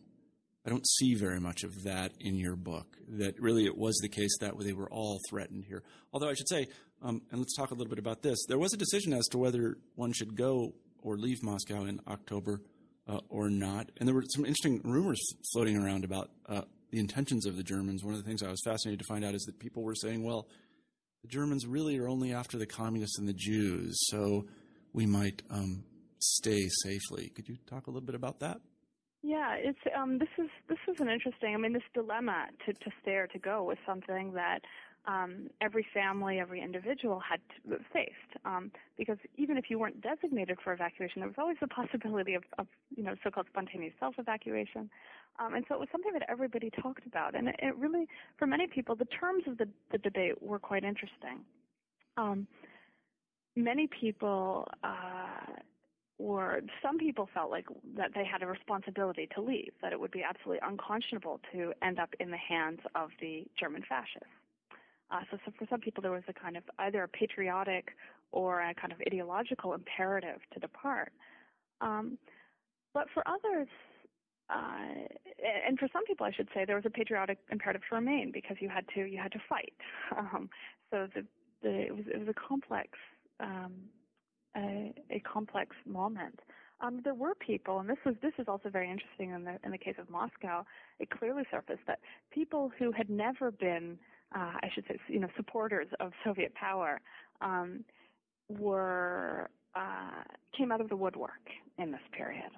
[0.66, 2.98] I don't see very much of that in your book.
[3.08, 5.84] That really it was the case that they were all threatened here.
[6.12, 6.68] Although I should say,
[7.02, 8.38] um, and let's talk a little bit about this.
[8.48, 12.62] There was a decision as to whether one should go or leave Moscow in October
[13.08, 15.22] uh, or not, and there were some interesting rumors
[15.54, 18.04] floating around about uh, the intentions of the Germans.
[18.04, 20.24] One of the things I was fascinated to find out is that people were saying,
[20.24, 20.48] "Well,
[21.22, 24.48] the Germans really are only after the communists and the Jews, so
[24.92, 25.84] we might um,
[26.20, 28.60] stay safely." Could you talk a little bit about that?
[29.28, 31.54] Yeah, it's um, this is this is an interesting.
[31.54, 34.60] I mean, this dilemma to to stay or to go was something that
[35.06, 38.40] um, every family, every individual had to, faced.
[38.46, 42.44] Um, because even if you weren't designated for evacuation, there was always the possibility of,
[42.58, 44.90] of you know so-called spontaneous self-evacuation.
[45.40, 47.36] Um, and so it was something that everybody talked about.
[47.36, 50.86] And it, it really, for many people, the terms of the, the debate were quite
[50.86, 51.42] interesting.
[52.16, 52.48] Um,
[53.58, 54.70] many people.
[54.86, 55.60] Uh,
[56.20, 57.66] or some people felt like
[57.96, 62.00] that they had a responsibility to leave, that it would be absolutely unconscionable to end
[62.00, 64.28] up in the hands of the German fascists.
[65.12, 67.90] Uh, so, so, for some people, there was a kind of either a patriotic
[68.32, 71.14] or a kind of ideological imperative to depart.
[71.80, 72.18] Um,
[72.94, 73.68] but for others,
[74.50, 75.08] uh,
[75.68, 78.58] and for some people, I should say, there was a patriotic imperative to remain because
[78.60, 79.74] you had to you had to fight.
[80.18, 80.50] Um,
[80.90, 81.26] so the,
[81.62, 82.90] the it was it was a complex
[83.40, 83.74] um,
[84.58, 86.40] a, a complex moment.
[86.80, 89.72] Um, there were people, and this was this is also very interesting in the in
[89.72, 90.64] the case of Moscow.
[91.00, 92.00] It clearly surfaced that
[92.32, 93.98] people who had never been,
[94.36, 97.02] uh, I should say, you know, supporters of Soviet power,
[97.42, 97.84] um,
[98.50, 100.24] were uh,
[100.56, 101.50] came out of the woodwork
[101.80, 102.52] in this period.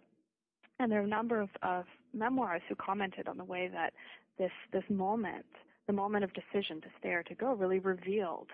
[0.79, 3.93] And there are a number of, of memoirs who commented on the way that
[4.37, 5.45] this this moment,
[5.87, 8.47] the moment of decision to stay or to go, really revealed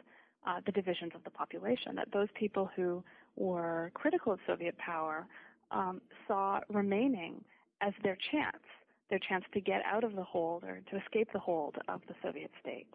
[0.48, 1.96] uh, the divisions of the population.
[1.96, 3.04] That those people who
[3.36, 5.28] were critical of Soviet power
[5.72, 7.44] um, saw remaining
[7.82, 8.64] as their chance,
[9.10, 12.16] their chance to get out of the hold or to escape the hold of the
[12.24, 12.88] Soviet state,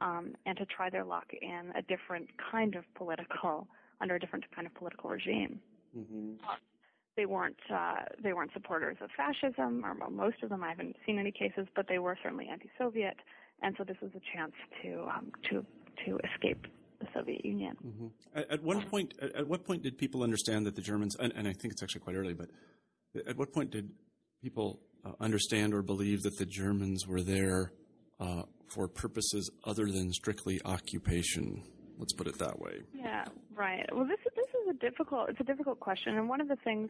[0.00, 3.66] um, and to try their luck in a different kind of political,
[4.00, 5.60] under a different kind of political regime.
[5.96, 6.32] Mm-hmm.
[7.16, 10.62] They weren't uh, they weren't supporters of fascism, or most of them.
[10.62, 13.16] I haven't seen any cases, but they were certainly anti-Soviet,
[13.62, 14.52] and so this was a chance
[14.82, 15.66] to um, to
[16.06, 16.66] to escape
[17.00, 17.76] the Soviet Union.
[17.84, 18.06] Mm-hmm.
[18.34, 21.16] At, at, one point, at, at, what point did people understand that the Germans?
[21.18, 22.48] And, and, I think it's actually quite early, but
[23.26, 23.90] at what point did
[24.42, 27.72] people uh, understand or believe that the Germans were there
[28.20, 31.62] uh, for purposes other than strictly occupation?
[31.98, 32.80] Let's put it that way.
[32.94, 33.24] Yeah,
[33.54, 33.86] right.
[33.92, 36.88] Well, this this is a difficult it's a difficult question, and one of the things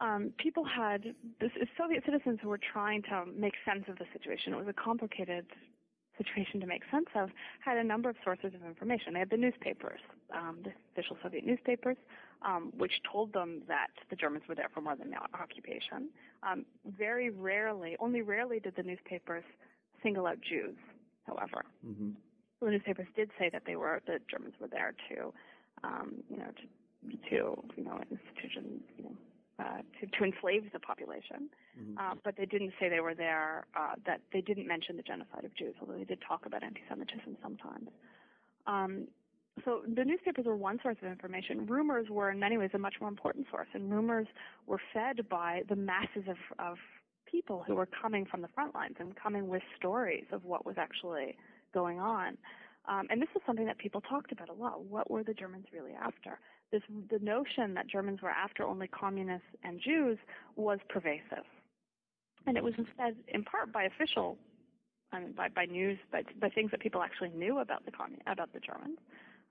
[0.00, 1.02] um, people had
[1.40, 4.52] this, Soviet citizens who were trying to make sense of the situation.
[4.52, 5.46] It was a complicated
[6.18, 7.30] situation to make sense of,
[7.64, 9.14] had a number of sources of information.
[9.14, 10.00] They had the newspapers,
[10.34, 11.96] um, the official Soviet newspapers,
[12.42, 16.10] um, which told them that the Germans were there for more than the occupation.
[16.42, 16.64] Um,
[16.96, 19.44] very rarely, only rarely did the newspapers
[20.02, 20.76] single out Jews,
[21.26, 21.64] however.
[21.86, 22.10] Mm-hmm.
[22.60, 25.32] The newspapers did say that they were, the Germans were there to,
[25.82, 29.16] um, you know, to, to, you know, institutions, you know,
[29.58, 31.48] uh, to, to enslave the population,
[31.78, 31.98] mm-hmm.
[31.98, 33.66] uh, but they didn't say they were there.
[33.76, 37.36] Uh, that they didn't mention the genocide of Jews, although they did talk about anti-Semitism
[37.42, 37.88] sometimes.
[38.66, 39.08] Um,
[39.64, 41.66] so the newspapers were one source of information.
[41.66, 44.26] Rumors were, in many ways, a much more important source, and rumors
[44.66, 46.76] were fed by the masses of, of
[47.30, 50.74] people who were coming from the front lines and coming with stories of what was
[50.78, 51.36] actually
[51.72, 52.36] going on.
[52.86, 54.84] Um, and this was something that people talked about a lot.
[54.84, 56.38] What were the Germans really after?
[56.72, 60.18] This the notion that Germans were after only communists and Jews
[60.56, 61.44] was pervasive,
[62.46, 64.36] and it was instead in part by official,
[65.12, 68.22] I mean, by by news, by by things that people actually knew about the commun-
[68.26, 68.98] about the Germans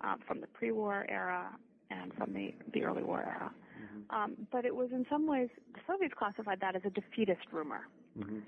[0.01, 1.49] um, from the pre-war era
[1.89, 3.51] and from the the early war era.
[3.51, 4.15] Mm-hmm.
[4.15, 7.87] Um, but it was in some ways the Soviets classified that as a defeatist rumor.
[8.17, 8.39] Mm-hmm.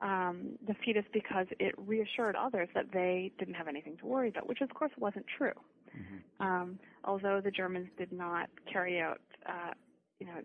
[0.00, 4.60] Um, defeatist because it reassured others that they didn't have anything to worry about, which
[4.60, 5.52] of course wasn't true.
[5.96, 6.46] Mm-hmm.
[6.46, 9.72] Um, although the Germans did not carry out, uh,
[10.18, 10.40] you know,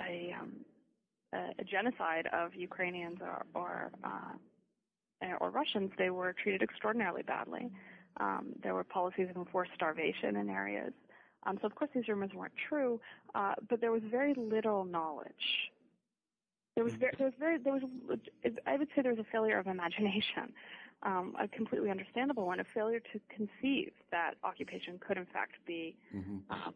[0.00, 0.52] a, um,
[1.34, 7.70] a, genocide of Ukrainians or or, uh, or Russians, they were treated extraordinarily badly.
[8.18, 10.92] Um, there were policies of enforced starvation in areas.
[11.46, 13.00] Um, so of course these rumors weren't true,
[13.34, 15.70] uh, but there was very little knowledge.
[16.74, 17.82] There was very, there was very, there was,
[18.66, 20.52] I would say there was a failure of imagination
[21.02, 25.96] um, a completely understandable one, a failure to conceive that occupation could in fact be
[26.14, 26.38] mm-hmm.
[26.50, 26.70] uh,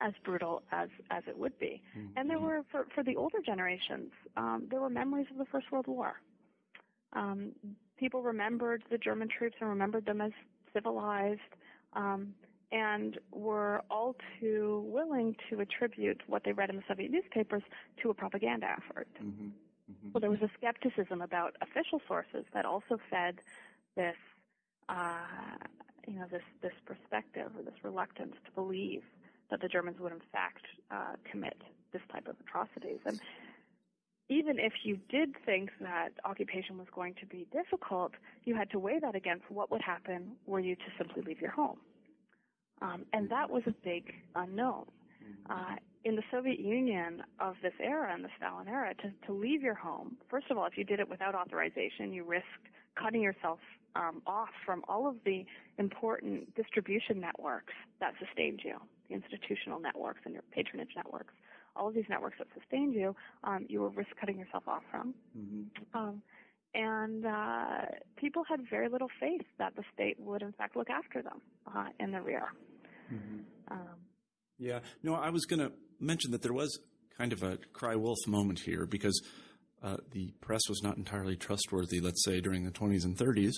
[0.00, 1.82] as brutal as as it would be.
[1.96, 2.08] Mm-hmm.
[2.16, 5.70] And there were for for the older generations, um, there were memories of the First
[5.72, 6.14] World War.
[7.14, 7.52] Um,
[7.98, 10.32] people remembered the German troops and remembered them as
[10.72, 11.40] civilized.
[11.94, 12.34] Um,
[12.72, 17.62] and were all too willing to attribute what they read in the Soviet newspapers
[18.02, 19.08] to a propaganda effort.
[19.22, 19.48] Mm-hmm.
[20.02, 20.12] Mm-hmm.
[20.12, 23.40] So there was a skepticism about official sources that also fed
[23.96, 24.16] this,
[24.88, 25.14] uh,
[26.06, 29.02] you know, this this perspective or this reluctance to believe
[29.50, 31.60] that the Germans would in fact uh, commit
[31.92, 32.98] this type of atrocities.
[33.04, 33.20] And
[34.28, 38.12] even if you did think that occupation was going to be difficult,
[38.44, 41.50] you had to weigh that against what would happen were you to simply leave your
[41.50, 41.78] home.
[42.80, 44.86] Um, and that was a big unknown.
[45.22, 45.52] Mm-hmm.
[45.52, 49.62] Uh, in the Soviet Union of this era, in the Stalin era, to, to leave
[49.62, 52.46] your home, first of all, if you did it without authorization, you risked
[53.00, 53.58] cutting yourself
[53.94, 55.44] um, off from all of the
[55.78, 58.76] important distribution networks that sustained you,
[59.08, 61.34] the institutional networks and your patronage networks,
[61.76, 65.14] all of these networks that sustained you, um, you were risk cutting yourself off from.
[65.38, 65.98] Mm-hmm.
[65.98, 66.22] Um,
[66.74, 67.86] and uh,
[68.16, 71.40] people had very little faith that the state would, in fact, look after them
[71.74, 72.46] uh, in the rear.
[73.12, 73.72] Mm-hmm.
[73.72, 73.96] Um,
[74.62, 76.78] yeah, no, I was going to mention that there was
[77.18, 79.20] kind of a cry wolf moment here because
[79.82, 83.54] uh, the press was not entirely trustworthy, let's say, during the 20s and 30s,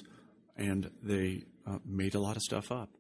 [0.57, 2.91] and they uh, made a lot of stuff up.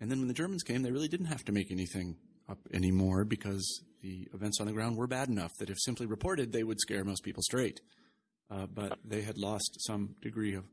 [0.00, 2.16] And then when the Germans came, they really didn't have to make anything
[2.48, 6.52] up anymore because the events on the ground were bad enough that if simply reported,
[6.52, 7.80] they would scare most people straight.
[8.50, 10.64] Uh, but they had lost some degree of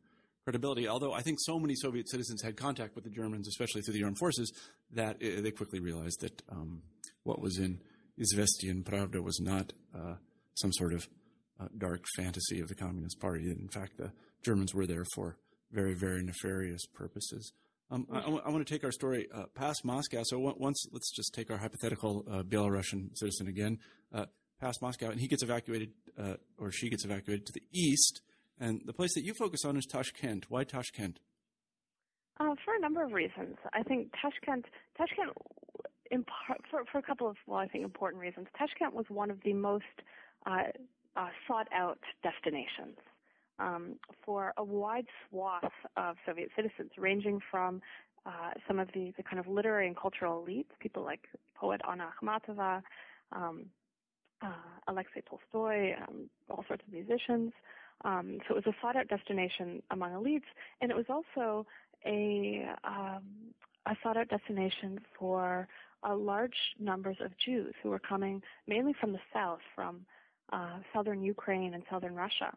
[0.48, 0.88] credibility.
[0.88, 4.04] Although I think so many Soviet citizens had contact with the Germans, especially through the
[4.06, 4.54] armed forces,
[4.94, 6.84] that it, they quickly realized that um,
[7.24, 7.82] what was in
[8.18, 10.16] Izvestia and Pravda was not uh,
[10.54, 11.06] some sort of
[11.60, 13.52] uh, dark fantasy of the Communist Party.
[13.52, 15.36] In fact, the Germans were there for
[15.74, 17.52] very, very nefarious purposes.
[17.92, 20.22] Um, I, I, want to take our story uh, past Moscow.
[20.24, 23.80] So once, let's just take our hypothetical uh, Belarusian citizen again,
[24.14, 24.28] uh,
[24.62, 28.22] past Moscow, and he gets evacuated, uh, or she gets evacuated to the east.
[28.60, 30.46] And the place that you focus on is Tashkent.
[30.50, 31.20] Why Tashkent?
[32.40, 33.58] Uh, for a number of reasons.
[33.74, 34.66] I think Tashkent,
[34.98, 35.36] Tashkent,
[36.26, 38.48] part, for, for a couple of, well, I think important reasons.
[38.58, 39.86] Tashkent was one of the most
[40.46, 40.64] uh,
[41.48, 42.98] sought out destinations
[43.60, 47.82] um, for a wide swath of Soviet citizens, ranging from
[48.26, 51.22] uh, some of the, the kind of literary and cultural elites, people like
[51.56, 52.82] poet Anna Akhmatova,
[53.32, 53.66] um,
[54.42, 54.52] uh,
[54.88, 57.52] Alexei Tolstoy, um, all sorts of musicians.
[58.06, 60.50] Um, so it was a sought-out destination among elites,
[60.82, 61.66] and it was also
[62.06, 63.24] a um,
[63.86, 65.68] a sought-out destination for
[66.16, 70.06] large numbers of Jews who were coming mainly from the south, from
[70.54, 72.54] uh, southern Ukraine and southern Russia.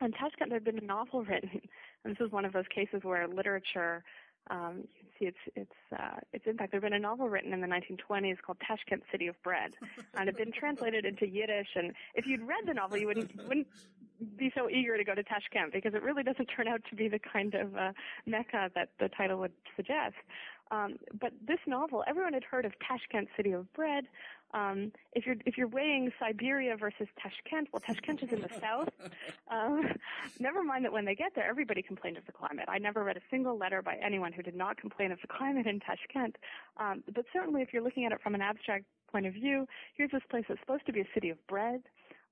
[0.00, 1.60] On Tashkent, there had been a novel written,
[2.04, 4.04] and this is one of those cases where literature,
[4.50, 6.72] um, you can see its its uh, its impact.
[6.72, 9.72] There had been a novel written in the 1920s called Tashkent, City of Bread,
[10.14, 11.68] and it had been translated into Yiddish.
[11.74, 13.66] And if you'd read the novel, you wouldn't wouldn't
[14.36, 17.08] be so eager to go to Tashkent because it really doesn't turn out to be
[17.08, 17.92] the kind of uh,
[18.26, 20.16] mecca that the title would suggest.
[20.70, 24.04] Um, but this novel, everyone had heard of Tashkent, City of Bread.
[24.54, 28.88] Um, if you're if you're weighing Siberia versus Tashkent, well, Tashkent is in the south.
[29.50, 29.84] Um,
[30.40, 32.64] never mind that when they get there, everybody complained of the climate.
[32.68, 35.66] I never read a single letter by anyone who did not complain of the climate
[35.66, 36.36] in Tashkent.
[36.78, 40.10] Um, but certainly, if you're looking at it from an abstract point of view, here's
[40.10, 41.82] this place that's supposed to be a city of bread.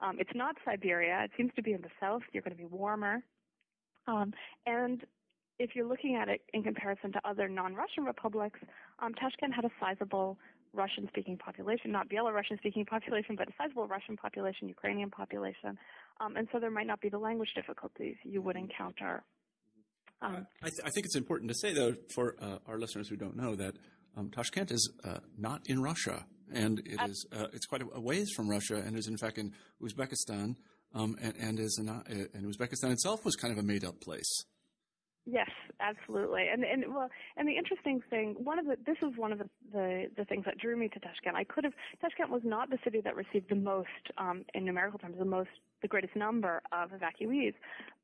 [0.03, 1.25] Um, it's not Siberia.
[1.25, 2.23] It seems to be in the south.
[2.33, 3.23] You're going to be warmer.
[4.07, 4.33] Um,
[4.67, 5.05] and
[5.59, 8.59] if you're looking at it in comparison to other non-Russian republics,
[8.99, 10.39] um, Tashkent had a sizable
[10.73, 15.77] Russian-speaking population, not Belarusian-speaking population, but a sizable Russian population, Ukrainian population,
[16.21, 19.23] um, and so there might not be the language difficulties you would encounter.
[20.23, 23.17] Um, I, th- I, think it's important to say, though, for uh, our listeners who
[23.17, 23.75] don't know, that
[24.17, 28.31] um, Tashkent is uh, not in Russia, and it is uh, it's quite a ways
[28.35, 30.57] from Russia, and is in fact in Uzbekistan,
[30.95, 32.03] um, and, and is in, uh,
[32.35, 34.45] and Uzbekistan itself was kind of a made-up place.
[35.27, 36.47] Yes, absolutely.
[36.53, 39.49] And and well, and the interesting thing, one of the this was one of the,
[39.73, 41.37] the the things that drew me to Tashkent.
[41.37, 43.89] I could have Tashkent was not the city that received the most
[44.19, 45.51] um, in numerical terms, the most
[45.83, 47.55] the greatest number of evacuees,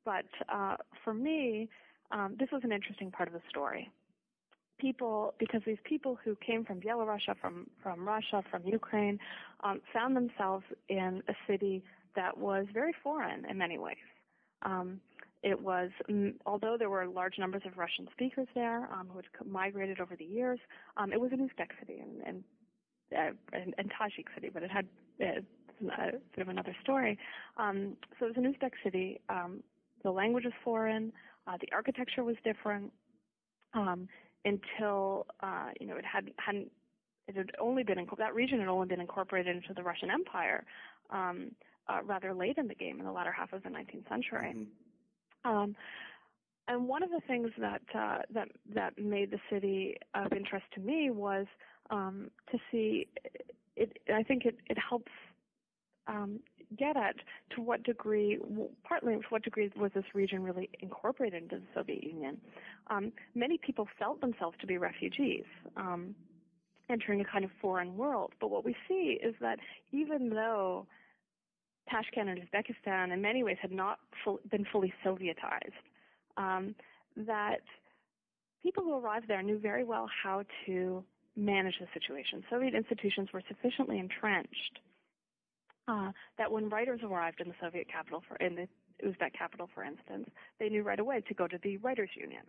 [0.04, 1.68] but uh, for me,
[2.10, 3.90] um, this was an interesting part of the story.
[4.78, 9.18] People, because these people who came from Belarus, from from Russia, from Ukraine,
[9.64, 11.82] um, found themselves in a city
[12.14, 13.96] that was very foreign in many ways.
[14.62, 15.00] Um,
[15.42, 15.90] it was,
[16.44, 20.24] although there were large numbers of Russian speakers there um, who had migrated over the
[20.24, 20.58] years,
[20.96, 22.44] um, it was an Uzbek city and, and,
[23.16, 24.86] uh, and, and Tajik city, but it had
[25.22, 25.40] uh,
[26.34, 27.18] bit of another story.
[27.58, 29.20] Um, so it was an Uzbek city.
[29.28, 29.62] Um,
[30.02, 31.12] the language was foreign.
[31.46, 32.92] Uh, the architecture was different.
[33.74, 34.08] Um,
[34.46, 36.70] until uh, you know it had hadn't
[37.28, 40.64] it had only been that region had only been incorporated into the Russian Empire
[41.10, 41.50] um,
[41.88, 44.54] uh, rather late in the game in the latter half of the 19th century.
[44.56, 45.50] Mm-hmm.
[45.50, 45.76] Um,
[46.68, 50.80] and one of the things that uh, that that made the city of interest to
[50.80, 51.46] me was
[51.90, 53.08] um, to see
[53.76, 53.98] it.
[54.12, 55.12] I think it it helps
[56.06, 56.40] um,
[56.78, 57.16] get at
[57.54, 58.38] to what degree,
[58.84, 62.38] partly to what degree was this region really incorporated into the Soviet Union.
[62.88, 65.44] Um, many people felt themselves to be refugees.
[65.76, 66.14] Um,
[66.88, 68.32] entering a kind of foreign world.
[68.40, 69.58] But what we see is that
[69.90, 70.86] even though
[71.88, 75.72] Tashkent and Uzbekistan in many ways had not full, been fully Sovietized.
[76.36, 76.74] Um,
[77.16, 77.62] that
[78.62, 81.04] people who arrived there knew very well how to
[81.36, 82.44] manage the situation.
[82.50, 84.80] Soviet institutions were sufficiently entrenched
[85.88, 88.68] uh, that when writers arrived in the Soviet capital, for, in the
[89.04, 90.28] Uzbek capital, for instance,
[90.58, 92.42] they knew right away to go to the writers' union.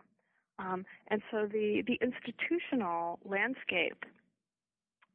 [0.58, 4.04] Um, and so the the institutional landscape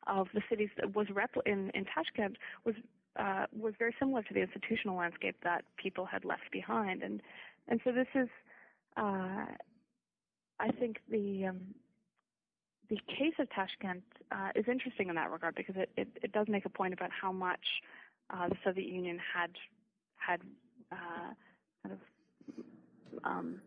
[0.08, 2.76] of the cities that was repl- in in Tashkent was
[3.18, 7.22] uh, was very similar to the institutional landscape that people had left behind, and
[7.68, 8.30] and so this is,
[8.98, 9.46] uh,
[10.60, 11.60] I think the um,
[12.90, 16.48] the case of Tashkent uh, is interesting in that regard because it, it, it, does
[16.48, 17.82] make a point about how much
[18.30, 19.52] uh, the Soviet Union had
[20.16, 20.42] had
[20.92, 21.34] uh,
[21.84, 23.62] kind of um,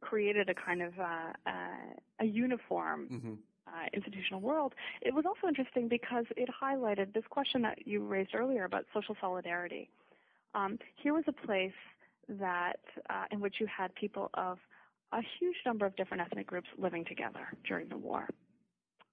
[0.00, 1.32] created a kind of uh,
[2.20, 3.08] a uniform.
[3.12, 3.34] Mm-hmm
[3.68, 4.74] uh, institutional world.
[5.02, 9.16] It was also interesting because it highlighted this question that you raised earlier about social
[9.20, 9.90] solidarity.
[10.54, 11.72] Um, here was a place
[12.28, 12.80] that
[13.10, 14.58] uh, in which you had people of
[15.12, 18.28] a huge number of different ethnic groups living together during the war.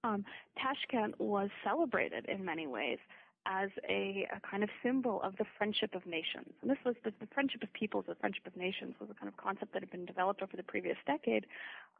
[0.04, 0.24] Um,
[0.58, 2.98] Tashkent was celebrated in many ways
[3.46, 6.52] as a, a, kind of symbol of the friendship of nations.
[6.60, 9.28] And this was the, the, friendship of peoples, the friendship of nations was a kind
[9.28, 11.46] of concept that had been developed over the previous decade.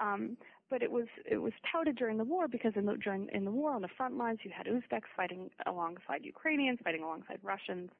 [0.00, 0.36] Um,
[0.68, 3.50] but it was it was touted during the war because in the during in the
[3.50, 7.90] war on the front lines you had Uzbeks fighting alongside Ukrainians, fighting alongside Russians,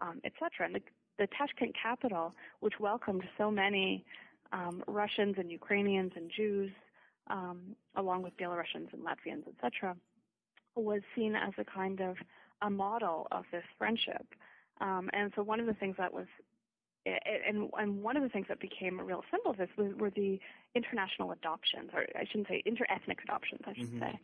[0.00, 0.66] um, etc.
[0.66, 0.80] And the,
[1.18, 4.04] the Tashkent capital, which welcomed so many
[4.52, 6.70] um, Russians and Ukrainians and Jews,
[7.28, 9.96] um, along with Belarusians and Latvians, etc.,
[10.74, 12.16] was seen as a kind of
[12.62, 14.26] a model of this friendship.
[14.80, 16.26] Um, and so one of the things that was
[17.06, 20.10] and, and one of the things that became a real symbol of this was, were
[20.10, 20.40] the
[20.74, 24.00] international adoptions, or I shouldn't say interethnic adoptions, I should mm-hmm.
[24.00, 24.18] say,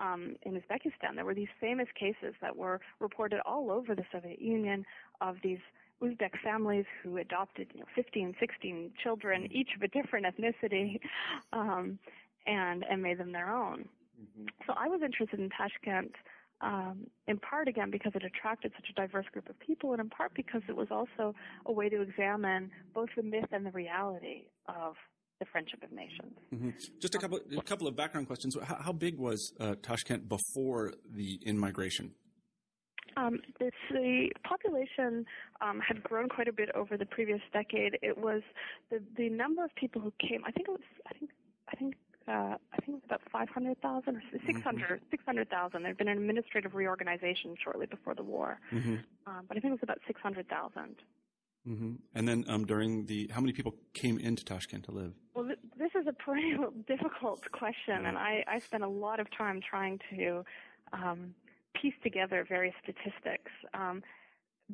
[0.00, 1.14] um, in Uzbekistan.
[1.14, 4.84] There were these famous cases that were reported all over the Soviet Union
[5.20, 5.60] of these
[6.02, 9.56] Uzbek families who adopted, you know, 15, 16 children, mm-hmm.
[9.56, 11.00] each of a different ethnicity,
[11.52, 11.98] um,
[12.46, 13.88] and and made them their own.
[14.20, 14.46] Mm-hmm.
[14.66, 16.12] So I was interested in Tashkent
[16.60, 20.08] um, in part again because it attracted such a diverse group of people, and in
[20.08, 21.34] part because it was also
[21.66, 24.94] a way to examine both the myth and the reality of
[25.38, 26.32] the friendship of nations.
[26.54, 26.70] Mm-hmm.
[27.00, 28.56] Just a couple, a couple of background questions.
[28.62, 32.12] How, how big was uh, Tashkent before the in migration?
[33.18, 35.24] Um, the population
[35.60, 37.98] um, had grown quite a bit over the previous decade.
[38.02, 38.42] It was
[38.90, 40.42] the the number of people who came.
[40.46, 40.80] I think it was.
[41.06, 41.30] I think.
[41.68, 41.94] I think
[42.28, 45.04] uh, I think it was about 500,000 or 600, mm-hmm.
[45.10, 45.82] 600,000.
[45.82, 48.96] There had been an administrative reorganization shortly before the war, mm-hmm.
[49.26, 50.96] um, but I think it was about 600,000.
[51.68, 51.92] Mm-hmm.
[52.14, 55.12] And then um, during the, how many people came into Tashkent to live?
[55.34, 56.54] Well, th- this is a pretty
[56.86, 60.44] difficult question, and I, I spent a lot of time trying to
[60.92, 61.34] um,
[61.80, 63.50] piece together various statistics.
[63.74, 64.02] Um,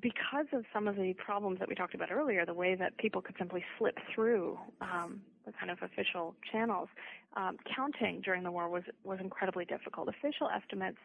[0.00, 3.20] because of some of the problems that we talked about earlier, the way that people
[3.20, 6.88] could simply slip through um, the kind of official channels,
[7.36, 10.08] um, counting during the war was was incredibly difficult.
[10.08, 10.98] Official estimates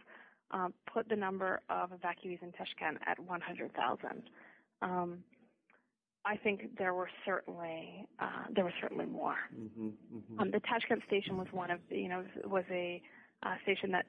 [0.51, 4.23] um, put the number of evacuees in Tashkent at 100,000.
[4.81, 5.19] Um,
[6.25, 9.35] I think there were certainly uh, there was certainly more.
[9.53, 10.39] Mm-hmm, mm-hmm.
[10.39, 13.01] Um, the Tashkent station was one of you know was a
[13.43, 14.05] uh, station that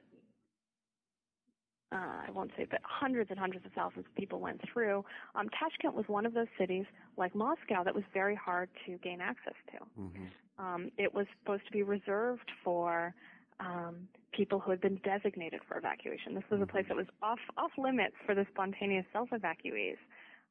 [1.91, 5.03] uh, I won't say, but hundreds and hundreds of thousands of people went through.
[5.35, 6.85] Um, Tashkent was one of those cities,
[7.17, 10.01] like Moscow, that was very hard to gain access to.
[10.01, 10.63] Mm-hmm.
[10.63, 13.13] Um, it was supposed to be reserved for
[13.59, 16.35] um, people who had been designated for evacuation.
[16.35, 19.97] This was a place that was off off limits for the spontaneous self evacuees.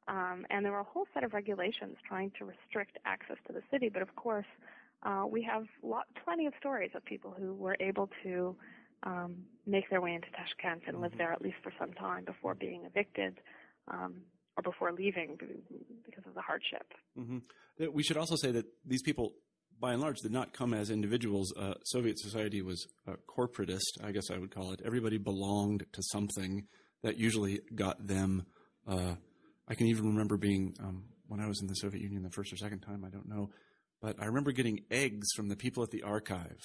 [0.07, 3.61] Um, and there were a whole set of regulations trying to restrict access to the
[3.71, 3.89] city.
[3.89, 4.45] But of course,
[5.03, 8.55] uh, we have lot, plenty of stories of people who were able to
[9.03, 11.19] um, make their way into Tashkent and live mm-hmm.
[11.19, 13.39] there at least for some time before being evicted
[13.89, 14.21] um,
[14.57, 15.37] or before leaving
[16.05, 16.93] because of the hardship.
[17.17, 17.37] Mm-hmm.
[17.93, 19.33] We should also say that these people,
[19.79, 21.53] by and large, did not come as individuals.
[21.55, 24.81] Uh, Soviet society was uh, corporatist, I guess I would call it.
[24.83, 26.67] Everybody belonged to something
[27.03, 28.45] that usually got them.
[28.85, 29.15] Uh,
[29.67, 32.51] I can even remember being um, when I was in the Soviet Union the first
[32.51, 33.51] or second time, I don't know,
[34.01, 36.59] but I remember getting eggs from the people at the archive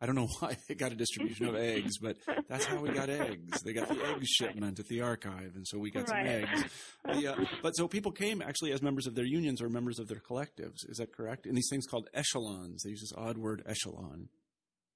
[0.00, 2.16] I don't know why they got a distribution of eggs, but
[2.48, 3.62] that's how we got eggs.
[3.62, 6.46] They got the egg shipment at the archive, and so we got right.
[6.46, 6.64] some eggs.
[7.04, 10.08] The, uh, but so people came actually as members of their unions or members of
[10.08, 10.88] their collectives.
[10.88, 11.46] Is that correct?
[11.46, 14.28] In these things called echelons, they use this odd word echelon.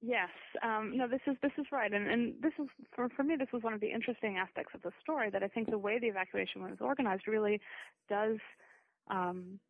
[0.02, 0.30] Yes,
[0.62, 3.48] um, no, this is this is right, and and this is for for me this
[3.52, 6.06] was one of the interesting aspects of the story that I think the way the
[6.06, 7.60] evacuation was organized really
[8.08, 8.38] does
[9.10, 9.60] um,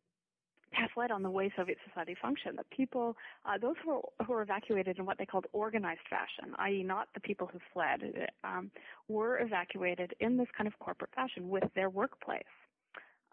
[0.75, 2.57] cast light on the way Soviet society functioned.
[2.57, 3.15] That people,
[3.45, 7.07] uh, those who were, who were evacuated in what they called organized fashion, i.e., not
[7.13, 8.71] the people who fled, um,
[9.07, 12.43] were evacuated in this kind of corporate fashion with their workplace.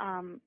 [0.00, 0.40] Um,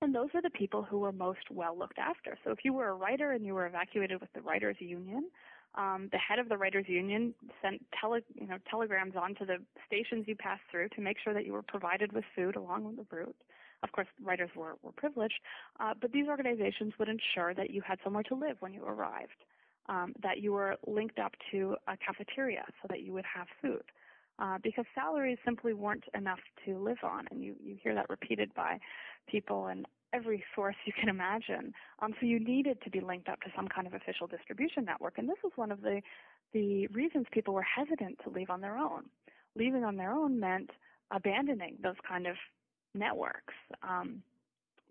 [0.00, 2.36] and those are the people who were most well looked after.
[2.44, 5.30] So if you were a writer and you were evacuated with the writers' union,
[5.74, 9.56] um, the head of the writers' union sent tele, you know, telegrams onto the
[9.86, 12.96] stations you passed through to make sure that you were provided with food along with
[12.96, 13.36] the route.
[13.82, 15.40] Of course, writers were, were privileged,
[15.80, 19.44] uh, but these organizations would ensure that you had somewhere to live when you arrived,
[19.88, 23.82] um, that you were linked up to a cafeteria so that you would have food.
[24.38, 28.52] Uh, because salaries simply weren't enough to live on, and you, you hear that repeated
[28.54, 28.78] by
[29.28, 31.72] people in every source you can imagine.
[32.00, 35.18] Um, so you needed to be linked up to some kind of official distribution network,
[35.18, 36.00] and this was one of the
[36.52, 39.04] the reasons people were hesitant to leave on their own.
[39.56, 40.70] Leaving on their own meant
[41.10, 42.36] abandoning those kind of
[42.94, 44.22] networks um,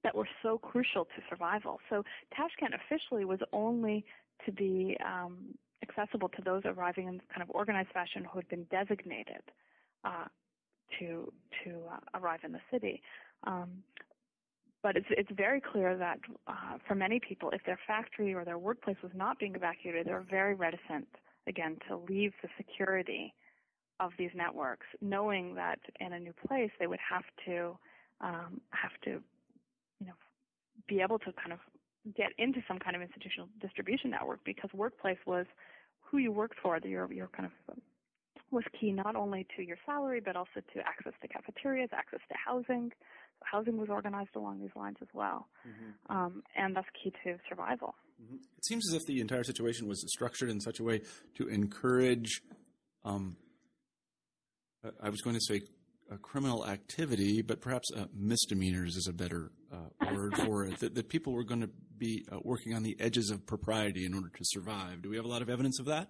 [0.04, 1.80] that were so crucial to survival.
[1.90, 2.04] So
[2.36, 4.04] Tashkent officially was only
[4.46, 5.38] to be um,
[5.84, 9.44] accessible to those arriving in kind of organized fashion who had been designated
[10.04, 10.26] uh,
[11.00, 11.32] to
[11.64, 13.02] to uh, arrive in the city.
[13.46, 13.84] Um,
[14.84, 18.58] but it's it's very clear that uh, for many people, if their factory or their
[18.58, 21.08] workplace was not being evacuated, they were very reticent
[21.48, 23.34] again to leave the security
[24.00, 27.78] of these networks, knowing that in a new place they would have to
[28.22, 29.22] um, have to,
[30.00, 30.14] you know,
[30.88, 31.60] be able to kind of
[32.16, 35.46] get into some kind of institutional distribution network because workplace was
[36.02, 37.78] who you worked for, your your kind of
[38.52, 42.36] was key not only to your salary but also to access to cafeterias, access to
[42.46, 42.92] housing.
[43.40, 46.16] So housing was organized along these lines as well, mm-hmm.
[46.16, 47.96] um, and that's key to survival.
[48.22, 48.36] Mm-hmm.
[48.36, 51.02] It seems as if the entire situation was structured in such a way
[51.38, 52.42] to encourage.
[53.04, 53.38] Um,
[55.02, 55.62] I was going to say
[56.12, 60.80] a criminal activity, but perhaps uh, misdemeanors is a better uh, word for it.
[60.80, 64.14] That, that, people were going to be uh, working on the edges of propriety in
[64.14, 65.02] order to survive.
[65.02, 66.10] Do we have a lot of evidence of that?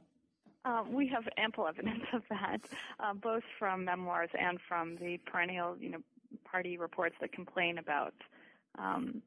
[0.66, 2.62] Um, we have ample evidence of that,
[3.00, 6.00] uh, both from memoirs and from the perennial, you know,
[6.44, 8.14] party reports that complain about,
[8.78, 9.22] um,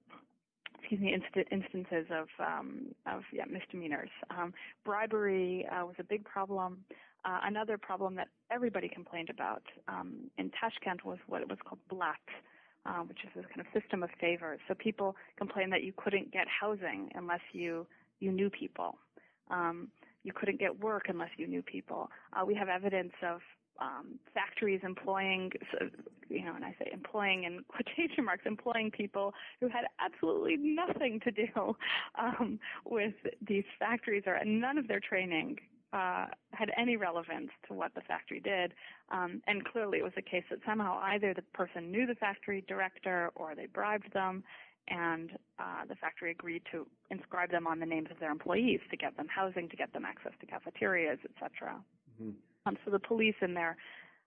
[0.84, 4.10] excuse me, inst- instances of um, of yeah, misdemeanors.
[4.30, 4.52] Um,
[4.84, 6.84] bribery uh, was a big problem.
[7.24, 12.16] Uh, another problem that everybody complained about um, in Tashkent was what was called blat,
[12.84, 14.60] uh, which is a kind of system of favors.
[14.68, 17.86] So people complained that you couldn't get housing unless you
[18.20, 18.98] you knew people.
[19.50, 19.88] Um,
[20.22, 22.10] you couldn't get work unless you knew people.
[22.34, 23.40] Uh, we have evidence of
[23.80, 25.50] um, factories employing,
[26.28, 31.20] you know, and I say employing in quotation marks, employing people who had absolutely nothing
[31.20, 31.46] to do
[32.18, 33.14] um, with
[33.46, 35.58] these factories or none of their training
[35.92, 38.72] uh, had any relevance to what the factory did.
[39.10, 42.64] Um, and clearly it was a case that somehow either the person knew the factory
[42.66, 44.42] director or they bribed them
[44.88, 48.96] and uh, the factory agreed to inscribe them on the names of their employees to
[48.96, 51.76] get them housing, to get them access to cafeterias, etc.
[52.20, 52.30] Mm-hmm.
[52.66, 53.76] Um, so the police in there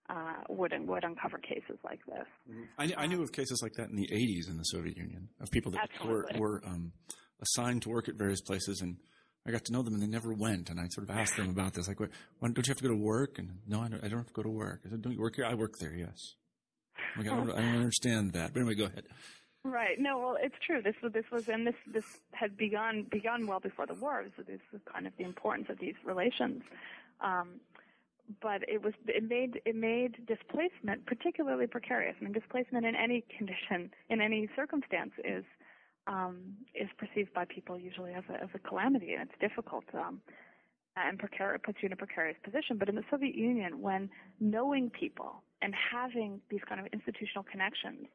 [0.10, 2.26] uh, would would uncover cases like this.
[2.50, 2.64] Mm-hmm.
[2.78, 5.52] I, I, knew of cases like that in the 80s in the Soviet Union of
[5.52, 6.40] people that Absolutely.
[6.40, 6.94] were, were um,
[7.42, 8.98] assigned to work at various places and
[9.48, 10.70] I got to know them and they never went.
[10.70, 12.08] And I sort of asked them about this, like, why,
[12.42, 13.40] don't you have to go to work?
[13.40, 14.82] And no, I don't, I don't have to go to work.
[14.86, 15.46] I said, don't you work here?
[15.46, 16.36] I work there, yes.
[17.16, 18.54] Like, I, don't, I don't understand that.
[18.54, 19.06] But anyway, go ahead.
[19.64, 20.00] Right.
[20.00, 20.18] No.
[20.20, 20.82] Well, it's true.
[20.82, 24.26] This was this was and this this had begun begun well before the war.
[24.38, 26.64] So this was kind of the importance of these relations.
[27.20, 27.60] Um,
[28.42, 32.16] but it was it made it made displacement particularly precarious.
[32.20, 35.44] I mean, displacement in any condition, in any circumstance, is
[36.08, 36.38] um,
[36.76, 39.86] is perceived by people usually as a as a calamity, and it's difficult.
[39.94, 40.22] Um,
[41.00, 42.78] and precarious puts you in a precarious position.
[42.78, 44.10] But in the Soviet Union, when
[44.40, 48.08] knowing people and having these kind of institutional connections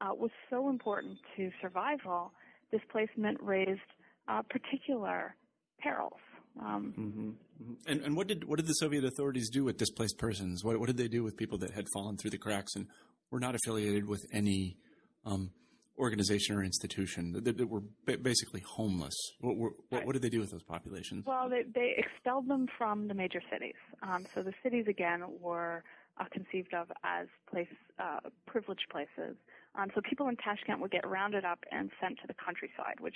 [0.00, 2.32] uh, was so important to survival,
[2.70, 3.80] displacement raised
[4.28, 5.34] uh, particular
[5.80, 6.20] perils.
[6.60, 7.28] Um, mm-hmm.
[7.28, 7.90] Mm-hmm.
[7.90, 10.64] And, and, what did what did the Soviet authorities do with displaced persons?
[10.64, 12.86] What, what, did they do with people that had fallen through the cracks and
[13.30, 14.76] were not affiliated with any
[15.24, 15.50] um,
[15.98, 19.14] organization or institution that, that were basically homeless?
[19.40, 19.56] What,
[19.90, 21.24] what, what, did they do with those populations?
[21.26, 23.74] Well, they, they expelled them from the major cities.
[24.02, 25.84] Um, so the cities again were
[26.20, 29.36] uh, conceived of as place uh, privileged places
[29.78, 33.14] um, so people in Tashkent would get rounded up and sent to the countryside, which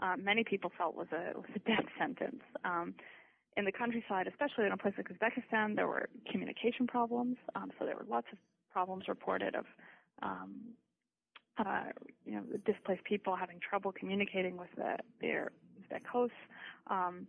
[0.00, 2.42] uh, many people felt was a, was a death sentence.
[2.64, 2.94] Um,
[3.56, 7.36] in the countryside, especially in a place like Uzbekistan, there were communication problems.
[7.54, 8.38] Um, so there were lots of
[8.72, 9.64] problems reported of,
[10.22, 10.54] um,
[11.58, 11.84] uh,
[12.24, 16.36] you know, displaced people having trouble communicating with the, their Uzbek hosts.
[16.88, 17.28] Um,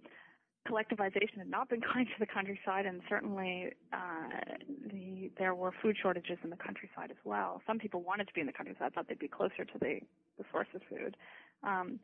[0.68, 4.56] collectivization had not been kind to the countryside, and certainly uh,
[4.92, 7.62] the, there were food shortages in the countryside as well.
[7.68, 10.00] Some people wanted to be in the countryside, thought they'd be closer to the,
[10.38, 11.18] the source of food,
[11.64, 12.00] um,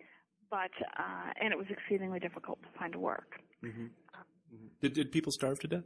[0.49, 3.39] but uh, and it was exceedingly difficult to find work.
[3.63, 3.85] Mm-hmm.
[3.85, 4.67] Mm-hmm.
[4.81, 5.83] Did did people starve to death?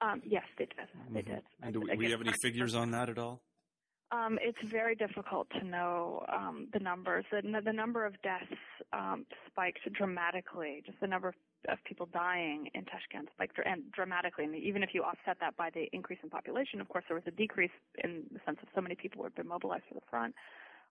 [0.00, 0.88] Um, yes, they did.
[1.12, 1.34] They mm-hmm.
[1.34, 1.42] did.
[1.62, 3.42] And do we, we have any figures on that at all?
[4.10, 7.26] Um, it's very difficult to know um, the numbers.
[7.30, 8.60] The, the number of deaths
[8.92, 10.82] um, spiked dramatically.
[10.86, 11.34] Just the number of,
[11.68, 14.44] of people dying in Tashkent spiked and dramatically.
[14.44, 17.24] And even if you offset that by the increase in population, of course, there was
[17.26, 17.70] a decrease
[18.04, 20.34] in the sense of so many people had been mobilized for the front.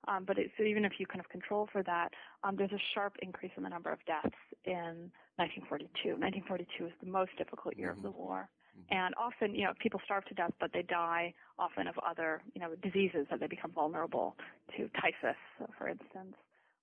[0.07, 2.09] Um, but it, so even if you kind of control for that,
[2.43, 6.19] um, there's a sharp increase in the number of deaths in 1942.
[6.19, 8.05] 1942 is the most difficult year mm-hmm.
[8.05, 8.49] of the war.
[8.77, 8.95] Mm-hmm.
[8.95, 12.61] And often, you know, people starve to death, but they die often of other, you
[12.61, 14.35] know, diseases that they become vulnerable
[14.77, 15.39] to typhus,
[15.77, 16.35] for instance.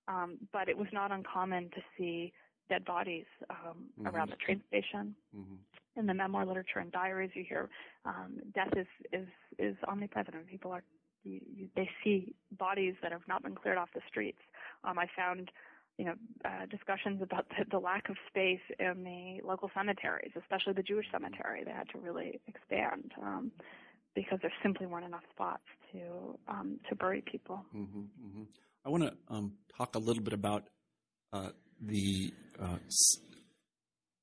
[0.06, 2.32] Um, but it was not uncommon to see
[2.68, 3.56] dead bodies um,
[3.98, 4.08] mm-hmm.
[4.08, 5.14] around the train station.
[5.36, 5.54] Mm-hmm.
[5.96, 7.68] In the memoir literature and diaries, you hear
[8.04, 10.34] um, death is is is omnipresent.
[10.48, 10.82] People are
[11.22, 14.40] you, you, they see bodies that have not been cleared off the streets.
[14.82, 15.50] Um, I found
[15.98, 20.72] you know, uh, discussions about the, the, lack of space in the local cemeteries, especially
[20.72, 21.62] the Jewish cemetery.
[21.64, 23.52] They had to really expand um,
[24.14, 25.62] because there simply weren't enough spots
[25.92, 27.64] to um, to bury people.
[27.74, 28.42] Mm-hmm, mm-hmm.
[28.84, 30.64] I want to um, talk a little bit about
[31.32, 31.50] uh,
[31.80, 32.78] the uh,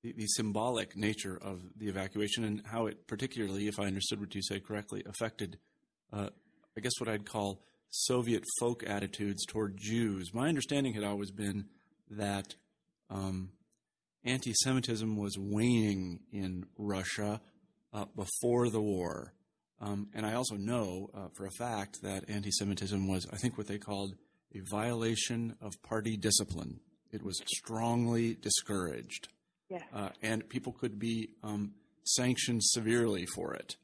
[0.03, 4.33] the, the, symbolic nature of the evacuation and how it particularly, if I understood what
[4.33, 5.59] you said correctly, affected,
[6.11, 6.29] uh,
[6.75, 10.33] I guess, what I'd call Soviet folk attitudes toward Jews.
[10.33, 11.65] My understanding had always been
[12.09, 12.55] that
[13.09, 13.51] um,
[14.23, 17.41] anti Semitism was waning in Russia
[17.93, 19.33] uh, before the war.
[19.79, 23.57] Um, and I also know uh, for a fact that anti Semitism was, I think,
[23.57, 24.15] what they called
[24.53, 26.79] a violation of party discipline.
[27.11, 29.27] It was strongly discouraged.
[29.69, 29.83] Yes.
[29.93, 33.75] Uh, and people could be um, sanctioned severely for it.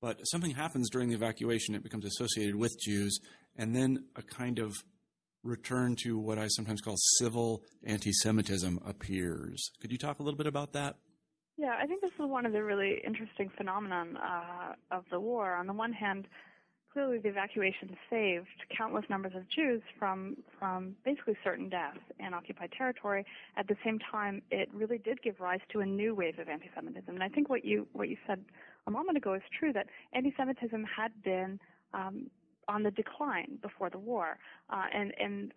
[0.00, 3.18] But something happens during the evacuation, it becomes associated with Jews,
[3.56, 4.74] and then a kind of
[5.42, 9.70] return to what I sometimes call civil anti Semitism appears.
[9.80, 10.96] Could you talk a little bit about that?
[11.56, 15.54] Yeah, I think this is one of the really interesting phenomenon uh, of the war.
[15.54, 16.26] On the one hand,
[16.92, 22.72] clearly the evacuation saved countless numbers of Jews from from basically certain death in occupied
[22.76, 23.24] territory.
[23.56, 27.14] At the same time, it really did give rise to a new wave of anti-Semitism.
[27.14, 28.44] And I think what you what you said
[28.86, 31.60] a moment ago is true that anti-Semitism had been
[31.94, 32.30] um,
[32.68, 34.38] on the decline before the war,
[34.70, 35.52] uh, and and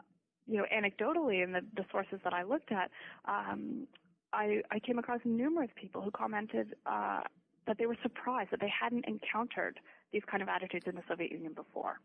[0.47, 2.91] you know anecdotally in the, the sources that I looked at,
[3.25, 3.87] um,
[4.33, 7.21] I, I came across numerous people who commented uh,
[7.65, 9.79] that they were surprised that they hadn't encountered
[10.13, 11.99] these kind of attitudes in the Soviet Union before.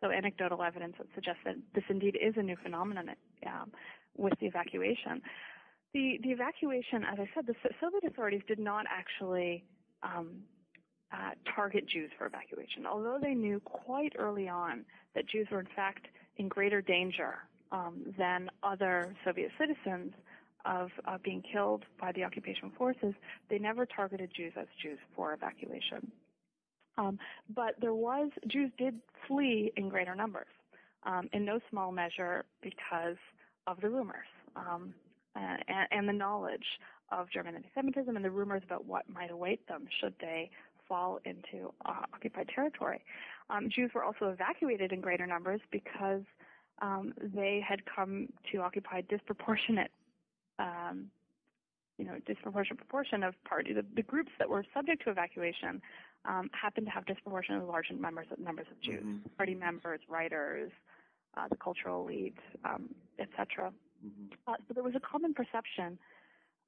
[0.00, 3.10] So anecdotal evidence would suggest that this indeed is a new phenomenon
[3.46, 3.70] um,
[4.16, 5.20] with the evacuation.
[5.92, 9.64] The, the evacuation, as I said, the Soviet authorities did not actually
[10.02, 10.42] um,
[11.12, 14.84] uh, target Jews for evacuation, although they knew quite early on
[15.14, 16.06] that Jews were in fact
[16.36, 17.34] in greater danger
[17.72, 20.12] um, than other Soviet citizens
[20.64, 23.14] of uh, being killed by the occupation forces,
[23.48, 26.10] they never targeted Jews as Jews for evacuation.
[26.98, 27.18] Um,
[27.54, 30.48] but there was Jews did flee in greater numbers,
[31.04, 33.16] um, in no small measure because
[33.66, 34.26] of the rumors
[34.56, 34.94] um,
[35.34, 36.64] and, and, the knowledge
[37.12, 40.50] of German anti-Semitism and the rumors about what might await them should they
[40.88, 43.04] fall into uh, occupied territory.
[43.48, 46.22] Um, Jews were also evacuated in greater numbers because
[46.82, 49.90] um, they had come to occupy disproportionate
[50.58, 51.06] um,
[52.00, 55.82] you know, disproportionate proportion of party, the, the, groups that were subject to evacuation
[56.26, 59.28] um, happened to have disproportionately large numbers of numbers of Jews, mm-hmm.
[59.36, 60.70] party members, writers,
[61.36, 63.72] uh, the cultural elite, um, etc.
[64.04, 64.34] Mm-hmm.
[64.46, 65.98] Uh, so there was a common perception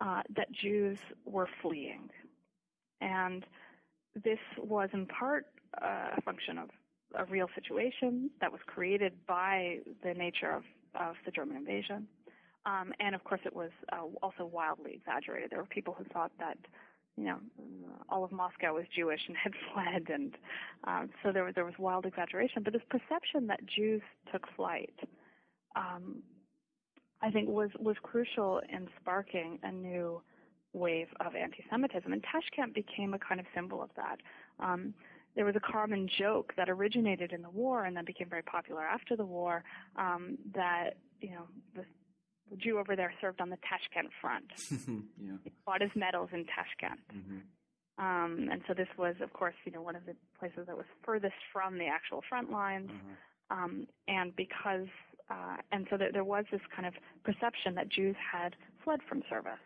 [0.00, 2.08] uh, that Jews were fleeing,
[3.00, 3.44] and
[4.14, 5.46] this was in part
[5.80, 6.70] uh, a function of
[7.14, 10.62] a real situation that was created by the nature of,
[10.98, 12.06] of the German invasion.
[12.64, 15.50] Um, and of course, it was uh, also wildly exaggerated.
[15.50, 16.56] There were people who thought that,
[17.16, 17.38] you know,
[18.08, 20.34] all of Moscow was Jewish and had fled, and
[20.84, 22.62] um, so there was there was wild exaggeration.
[22.62, 24.94] But this perception that Jews took flight,
[25.76, 26.22] um,
[27.20, 30.22] I think, was was crucial in sparking a new
[30.72, 34.16] wave of anti-Semitism, and Tashkent became a kind of symbol of that.
[34.58, 34.94] Um,
[35.34, 38.82] there was a common joke that originated in the war and then became very popular
[38.82, 39.64] after the war
[39.96, 41.84] um, that you know the
[42.52, 44.44] the Jew over there served on the Tashkent front.
[45.18, 45.32] yeah.
[45.42, 47.00] He fought his medals in Tashkent.
[47.12, 47.38] Mm-hmm.
[47.98, 50.86] Um, and so this was, of course, you know, one of the places that was
[51.04, 52.90] furthest from the actual front lines.
[52.90, 53.64] Mm-hmm.
[53.64, 54.86] Um, and because,
[55.30, 56.94] uh, and so there, there, was this kind of
[57.24, 59.60] perception that Jews had fled from service.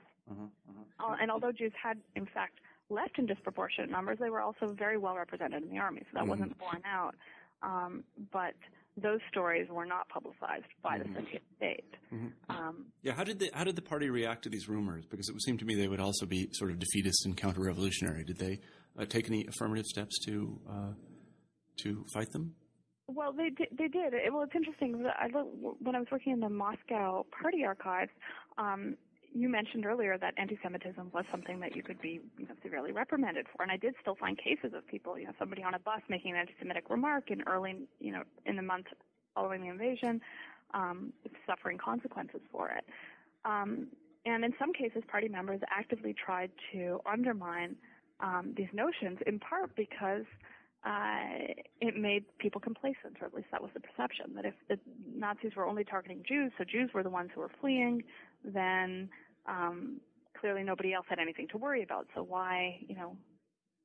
[0.98, 2.58] Uh, and although Jews had, in fact,
[2.90, 6.20] left in disproportionate numbers, they were also very well represented in the army, so that
[6.20, 6.30] mm-hmm.
[6.30, 7.14] wasn't borne out.
[7.62, 8.54] Um, but
[8.96, 11.12] those stories were not publicized by mm-hmm.
[11.12, 11.94] the Soviet state.
[12.12, 12.26] Mm-hmm.
[12.48, 15.04] Um, yeah, how did the how did the party react to these rumors?
[15.06, 18.24] Because it would seem to me they would also be sort of defeatist and counter-revolutionary.
[18.24, 18.60] Did they
[18.98, 20.92] uh, take any affirmative steps to uh,
[21.82, 22.54] to fight them?
[23.08, 23.68] Well, they did.
[23.76, 24.14] They did.
[24.14, 25.06] It, well, it's interesting.
[25.06, 28.10] I when I was working in the Moscow party archives,
[28.58, 28.96] um,
[29.34, 33.46] you mentioned earlier that anti-Semitism was something that you could be you know, severely reprimanded
[33.54, 36.00] for, and I did still find cases of people, you know, somebody on a bus
[36.08, 38.86] making an anti-Semitic remark in early, you know, in the month
[39.34, 40.20] following the invasion,
[40.74, 41.12] um,
[41.46, 42.84] suffering consequences for it.
[43.44, 43.88] Um,
[44.24, 47.76] and in some cases, party members actively tried to undermine
[48.20, 50.24] um, these notions, in part because
[50.84, 54.78] uh, it made people complacent, or at least that was the perception, that if the
[55.14, 58.02] Nazis were only targeting Jews, so Jews were the ones who were fleeing,
[58.44, 59.08] then
[59.46, 60.00] um,
[60.40, 62.06] clearly nobody else had anything to worry about.
[62.14, 63.16] So why, you know,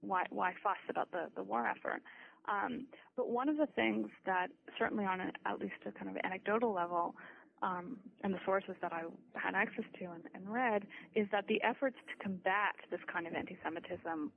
[0.02, 2.02] why why fuss about the the war effort?
[2.50, 4.48] Um, but one of the things that
[4.80, 7.16] certainly on a, at least a kind of anecdotal level,
[7.62, 9.04] um, and the sources that I
[9.36, 13.36] had access to and, and, read, is that the efforts to combat this kind of
[13.36, 14.32] anti-Semitism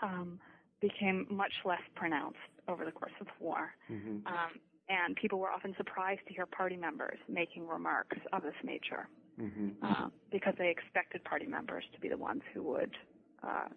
[0.00, 0.38] um,
[0.80, 3.74] became much less pronounced over the course of the war.
[3.90, 4.26] Mm-hmm.
[4.26, 9.08] Um, and people were often surprised to hear party members making remarks of this nature.
[9.40, 9.68] Mm-hmm.
[9.82, 12.94] uh, because they expected party members to be the ones who would
[13.42, 13.68] uh,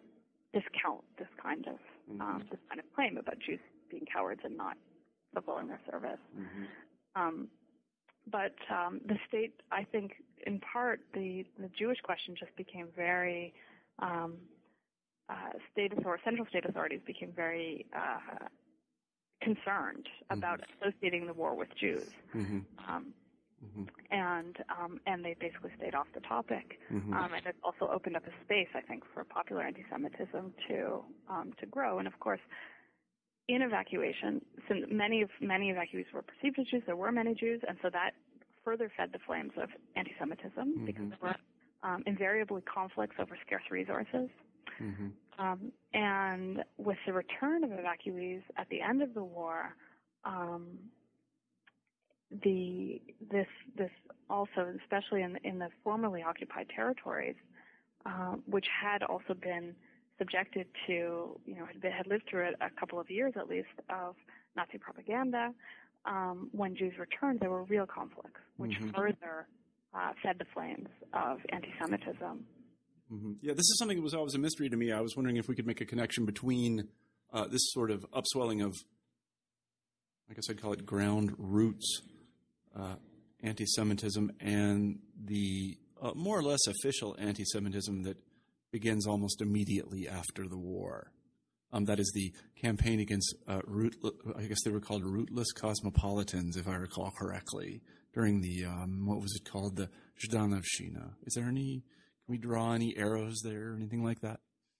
[0.53, 1.75] discount this kind of
[2.11, 2.21] mm-hmm.
[2.21, 4.77] um, this kind of claim about Jews being cowards and not
[5.33, 6.19] fulfilling their service.
[6.37, 7.21] Mm-hmm.
[7.21, 7.47] Um,
[8.31, 10.13] but um, the state, I think,
[10.45, 13.53] in part, the the Jewish question just became very
[13.99, 14.35] um,
[15.29, 18.45] uh, state author- central state authorities became very uh,
[19.41, 20.37] concerned mm-hmm.
[20.37, 22.09] about associating the war with Jews.
[22.35, 22.59] Mm-hmm.
[22.87, 23.07] Um,
[23.63, 23.83] mm-hmm.
[24.11, 27.13] And um, and they basically stayed off the topic, mm-hmm.
[27.13, 31.53] um, and it also opened up a space, I think, for popular anti-Semitism to um,
[31.59, 31.99] to grow.
[31.99, 32.39] And of course,
[33.47, 37.61] in evacuation, since many of many evacuees were perceived as Jews, there were many Jews,
[37.67, 38.11] and so that
[38.63, 40.85] further fed the flames of anti-Semitism mm-hmm.
[40.85, 41.35] because there were
[41.89, 44.29] um, invariably conflicts over scarce resources.
[44.81, 45.07] Mm-hmm.
[45.43, 49.75] Um, and with the return of evacuees at the end of the war,
[50.25, 50.67] um,
[52.43, 53.01] the
[53.31, 53.91] this this
[54.29, 57.35] also, especially in in the formerly occupied territories,
[58.05, 59.75] uh, which had also been
[60.17, 63.47] subjected to, you know, had, been, had lived through a, a couple of years at
[63.49, 64.15] least of
[64.55, 65.53] Nazi propaganda.
[66.05, 68.91] Um, when Jews returned, there were real conflicts, which mm-hmm.
[68.91, 69.47] further
[69.93, 72.45] uh, fed the flames of anti-Semitism.
[73.11, 73.31] Mm-hmm.
[73.41, 74.91] Yeah, this is something that was always a mystery to me.
[74.91, 76.87] I was wondering if we could make a connection between
[77.33, 78.75] uh, this sort of upswelling of,
[80.29, 82.01] I guess I'd call it ground roots
[82.75, 82.95] uh,
[83.41, 88.17] anti Semitism and the uh, more or less official anti Semitism that
[88.71, 91.11] begins almost immediately after the war.
[91.71, 93.95] Um, that is the campaign against uh, root.
[94.35, 97.81] I guess they were called rootless cosmopolitans, if I recall correctly,
[98.13, 99.89] during the um, what was it called, the
[100.19, 101.13] Zhdanovshchina.
[101.25, 101.83] Is there any
[102.25, 104.39] Can we draw any arrows there or anything like that?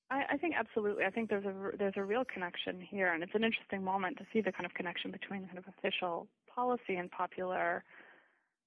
[0.09, 1.05] I, I think absolutely.
[1.05, 4.25] I think there's a there's a real connection here, and it's an interesting moment to
[4.33, 6.27] see the kind of connection between kind of official
[6.59, 7.83] policy and popular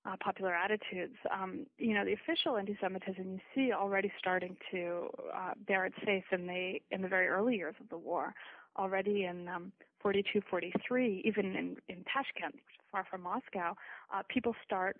[0.05, 1.15] uh, popular attitudes.
[1.33, 6.25] Um, you know, the official anti-Semitism you see already starting to uh, bear its face
[6.33, 8.35] in the in the very early years of the war.
[8.77, 9.71] Already in um,
[10.01, 13.77] 42, 43, even in in Tashkent, which is far from Moscow,
[14.13, 14.97] uh, people start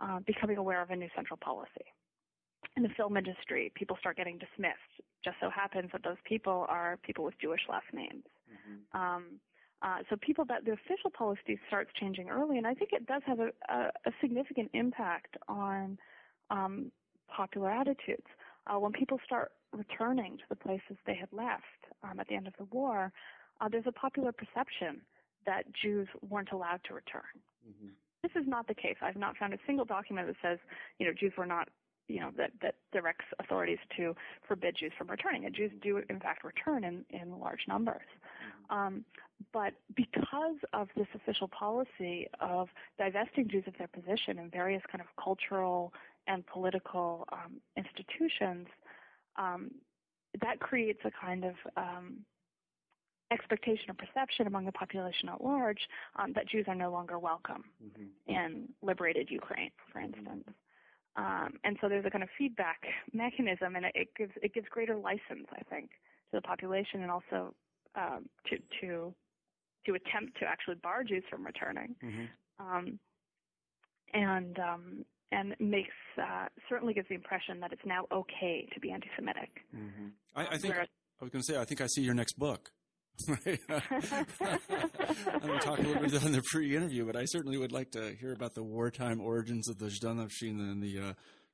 [0.00, 1.86] uh, becoming aware of a new central policy
[2.76, 4.92] in the film industry, people start getting dismissed.
[5.24, 8.24] Just so happens that those people are people with Jewish last names.
[8.50, 9.00] Mm-hmm.
[9.00, 9.24] Um,
[9.84, 13.20] uh, so people that the official policy starts changing early, and I think it does
[13.26, 15.98] have a, a, a significant impact on
[16.50, 16.90] um,
[17.28, 18.26] popular attitudes.
[18.66, 21.64] Uh, when people start returning to the places they had left
[22.02, 23.12] um, at the end of the war,
[23.60, 25.02] uh, there's a popular perception
[25.44, 27.34] that Jews weren't allowed to return.
[27.68, 27.88] Mm-hmm.
[28.22, 28.96] This is not the case.
[29.02, 30.58] I've not found a single document that says,
[30.98, 31.68] you know, Jews were not
[32.08, 34.14] you know that that directs authorities to
[34.46, 35.46] forbid Jews from returning.
[35.46, 38.04] And Jews do in fact return in in large numbers.
[38.70, 38.76] Mm-hmm.
[38.76, 39.04] Um,
[39.52, 45.02] but because of this official policy of divesting Jews of their position in various kind
[45.02, 45.92] of cultural
[46.26, 48.66] and political um, institutions,
[49.36, 49.70] um,
[50.40, 52.18] that creates a kind of um,
[53.32, 55.80] expectation or perception among the population at large
[56.16, 58.32] um, that Jews are no longer welcome mm-hmm.
[58.32, 60.44] in liberated Ukraine, for instance.
[61.16, 64.96] Um, and so there's a kind of feedback mechanism, and it, gives it gives greater
[64.96, 65.90] license, I think,
[66.30, 67.54] to the population, and also
[67.96, 69.14] um, to to
[69.86, 72.24] to attempt to actually bar Jews from returning, mm-hmm.
[72.64, 72.98] um,
[74.12, 78.90] and um, and makes uh, certainly gives the impression that it's now okay to be
[78.90, 79.50] anti-Semitic.
[79.74, 80.08] Mm-hmm.
[80.34, 80.88] I, I, think Whereas,
[81.20, 82.70] I was going to say I think I see your next book.
[83.28, 83.58] I'm going
[85.52, 88.32] to talk a little bit on the pre-interview, but I certainly would like to hear
[88.32, 91.12] about the wartime origins of the Zhdanovshchina and the uh,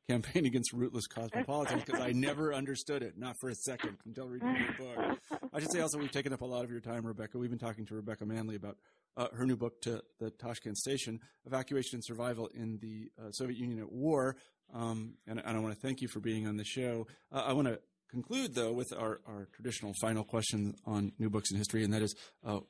[0.09, 4.57] campaign against rootless cosmopolitans because I never understood it, not for a second, until reading
[4.57, 5.19] your book.
[5.53, 7.39] I should say also we've taken up a lot of your time, Rebecca.
[7.39, 8.77] We've been talking to Rebecca Manley about
[9.17, 13.59] uh, her new book to the Tashkent station, Evacuation and Survival in the uh, Soviet
[13.59, 14.37] Union at War.
[14.73, 17.09] Um, and, and, I want to thank you for being on the show.
[17.33, 21.51] Uh, I want to conclude, though, with our, our traditional final question on new books
[21.51, 22.15] in history, and that is
[22.47, 22.61] uh,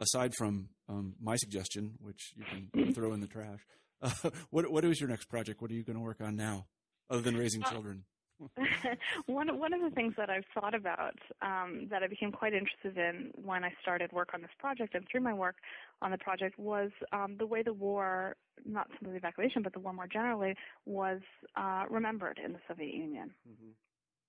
[0.00, 3.60] aside from um, my suggestion, which you can throw in the trash,
[4.02, 5.62] uh, what, what is your next project?
[5.62, 6.66] What are you going to work on now,
[7.10, 8.04] other than raising uh, children?
[9.26, 12.98] one one of the things that I've thought about um, that I became quite interested
[12.98, 15.54] in when I started work on this project and through my work
[16.02, 18.34] on the project was um, the way the war,
[18.66, 21.20] not simply the evacuation, but the war more generally, was
[21.56, 23.30] uh, remembered in the Soviet Union.
[23.48, 23.70] Mm-hmm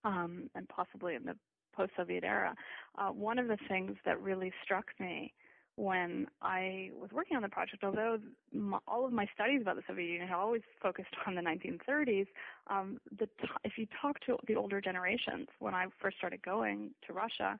[0.05, 1.35] um, and possibly in the
[1.75, 2.55] post-Soviet era.
[2.97, 5.33] Uh, one of the things that really struck me
[5.77, 8.17] when I was working on the project, although
[8.53, 12.27] my, all of my studies about the Soviet Union have always focused on the 1930s,
[12.67, 16.91] um, the t- if you talk to the older generations, when I first started going
[17.07, 17.59] to Russia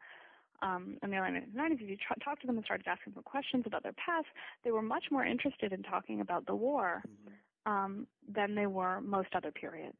[0.61, 3.23] um, in the early 1990s, if you tr- talk to them and started asking them
[3.23, 4.27] questions about their past,
[4.63, 7.35] they were much more interested in talking about the war mm-hmm
[7.65, 9.97] um, than they were most other periods.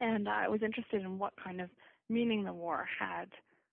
[0.00, 1.70] And I was interested in what kind of
[2.08, 3.28] meaning the war had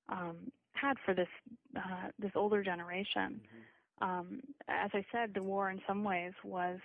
[0.09, 1.27] um, had for this
[1.75, 3.41] uh, this older generation.
[3.41, 4.09] Mm-hmm.
[4.09, 6.79] Um, as I said, the war in some ways was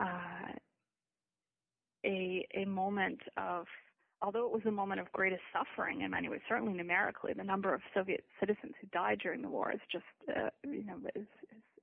[0.00, 0.52] uh,
[2.04, 3.66] a a moment of
[4.22, 7.74] although it was a moment of greatest suffering in many ways, certainly numerically, the number
[7.74, 10.04] of Soviet citizens who died during the war is just,
[10.34, 11.26] uh, you know, is,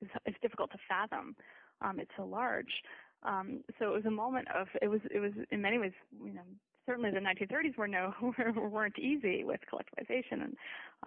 [0.02, 1.36] is, is, difficult to fathom.
[1.82, 2.82] Um, it's so large.
[3.24, 6.34] Um, so it was a moment of, it was, it was in many ways, you
[6.34, 6.42] know,
[6.86, 8.14] certainly the 1930s were no
[8.56, 10.56] weren't easy with collectivization and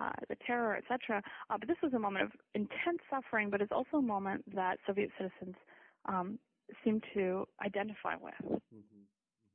[0.00, 1.22] uh, the terror, etc.
[1.50, 4.78] Uh, but this was a moment of intense suffering, but it's also a moment that
[4.86, 5.56] Soviet citizens
[6.06, 6.38] um,
[6.84, 8.34] seem to identify with.
[8.44, 8.96] Mm-hmm.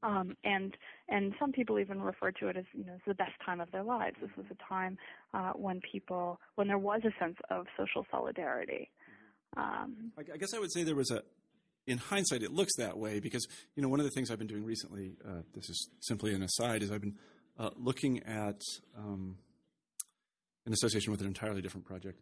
[0.04, 0.76] Um, and
[1.10, 3.84] and some people even refer to it as you know the best time of their
[3.84, 4.16] lives.
[4.20, 4.98] This was a time
[5.36, 8.90] uh, when people when there was a sense of social solidarity.
[9.58, 9.84] Mm-hmm.
[9.84, 11.22] Um, I, I guess I would say there was a
[11.88, 14.48] in hindsight, it looks that way because you know one of the things I've been
[14.48, 15.14] doing recently.
[15.26, 16.84] Uh, this is simply an aside.
[16.84, 17.18] Is I've been
[17.58, 18.62] uh, looking at
[18.98, 19.38] um,
[20.66, 22.20] in association with an entirely different project.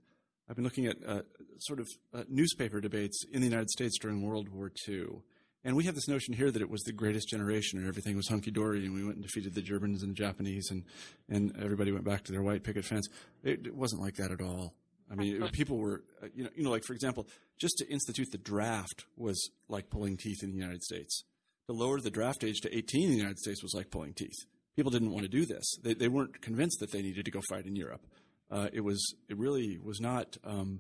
[0.50, 1.22] I've been looking at uh,
[1.60, 5.22] sort of uh, newspaper debates in the United States during World War II,
[5.64, 8.30] and we have this notion here that it was the greatest generation and everything was
[8.30, 10.86] hunky dory and we went and defeated the Germans and the Japanese and,
[11.28, 13.08] and everybody went back to their white picket fence.
[13.44, 14.74] It, it wasn't like that at all.
[15.12, 17.90] I mean, it, people were, uh, you know, you know, like for example, just to
[17.90, 21.24] institute the draft was like pulling teeth in the United States.
[21.68, 24.46] To lower the draft age to 18 in the United States was like pulling teeth.
[24.76, 25.76] People didn't want to do this.
[25.84, 28.08] They, they weren't convinced that they needed to go fight in Europe.
[28.50, 30.80] Uh, it was, it really was not, um,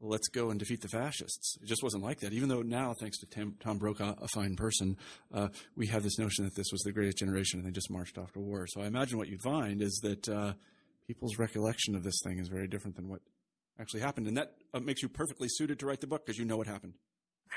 [0.00, 1.56] let's go and defeat the fascists.
[1.60, 2.32] It just wasn't like that.
[2.32, 4.96] Even though now, thanks to Tim, Tom Brokaw, a fine person,
[5.34, 8.18] uh, we have this notion that this was the greatest generation and they just marched
[8.18, 8.66] off to war.
[8.68, 10.52] So I imagine what you'd find is that uh,
[11.06, 13.22] people's recollection of this thing is very different than what
[13.80, 14.26] actually happened.
[14.26, 16.66] And that uh, makes you perfectly suited to write the book because you know what
[16.66, 16.94] happened.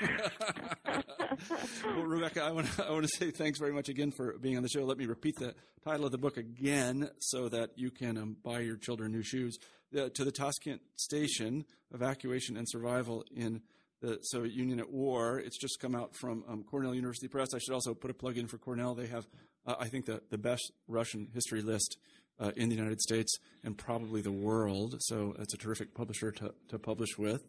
[1.84, 4.56] well, Rebecca, I want, to, I want to say thanks very much again for being
[4.56, 4.84] on the show.
[4.84, 5.54] Let me repeat the
[5.84, 9.58] title of the book again so that you can um, buy your children new shoes.
[9.92, 13.60] To the Tashkent Station, Evacuation and Survival in
[14.00, 15.38] the Soviet Union at War.
[15.38, 17.48] It's just come out from um, Cornell University Press.
[17.54, 18.94] I should also put a plug in for Cornell.
[18.94, 19.26] They have,
[19.66, 21.98] uh, I think, the, the best Russian history list
[22.40, 24.96] uh, in the United States and probably the world.
[25.00, 27.44] So it's a terrific publisher to, to publish with.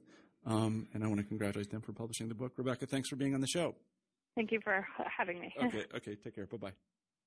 [0.45, 2.53] Um, and I want to congratulate them for publishing the book.
[2.57, 3.75] Rebecca, thanks for being on the show.
[4.35, 4.85] Thank you for
[5.17, 5.53] having me.
[5.63, 6.15] okay, okay.
[6.15, 6.47] Take care.
[6.47, 6.71] Bye bye.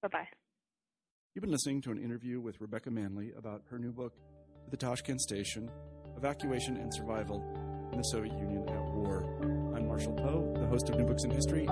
[0.02, 0.28] Bye bye.
[1.34, 4.14] You've been listening to an interview with Rebecca Manley about her new book,
[4.70, 5.70] The Tashkent Station
[6.16, 7.42] Evacuation and Survival
[7.92, 9.24] in the Soviet Union at War.
[9.74, 11.66] I'm Marshall Poe, the host of New Books in History.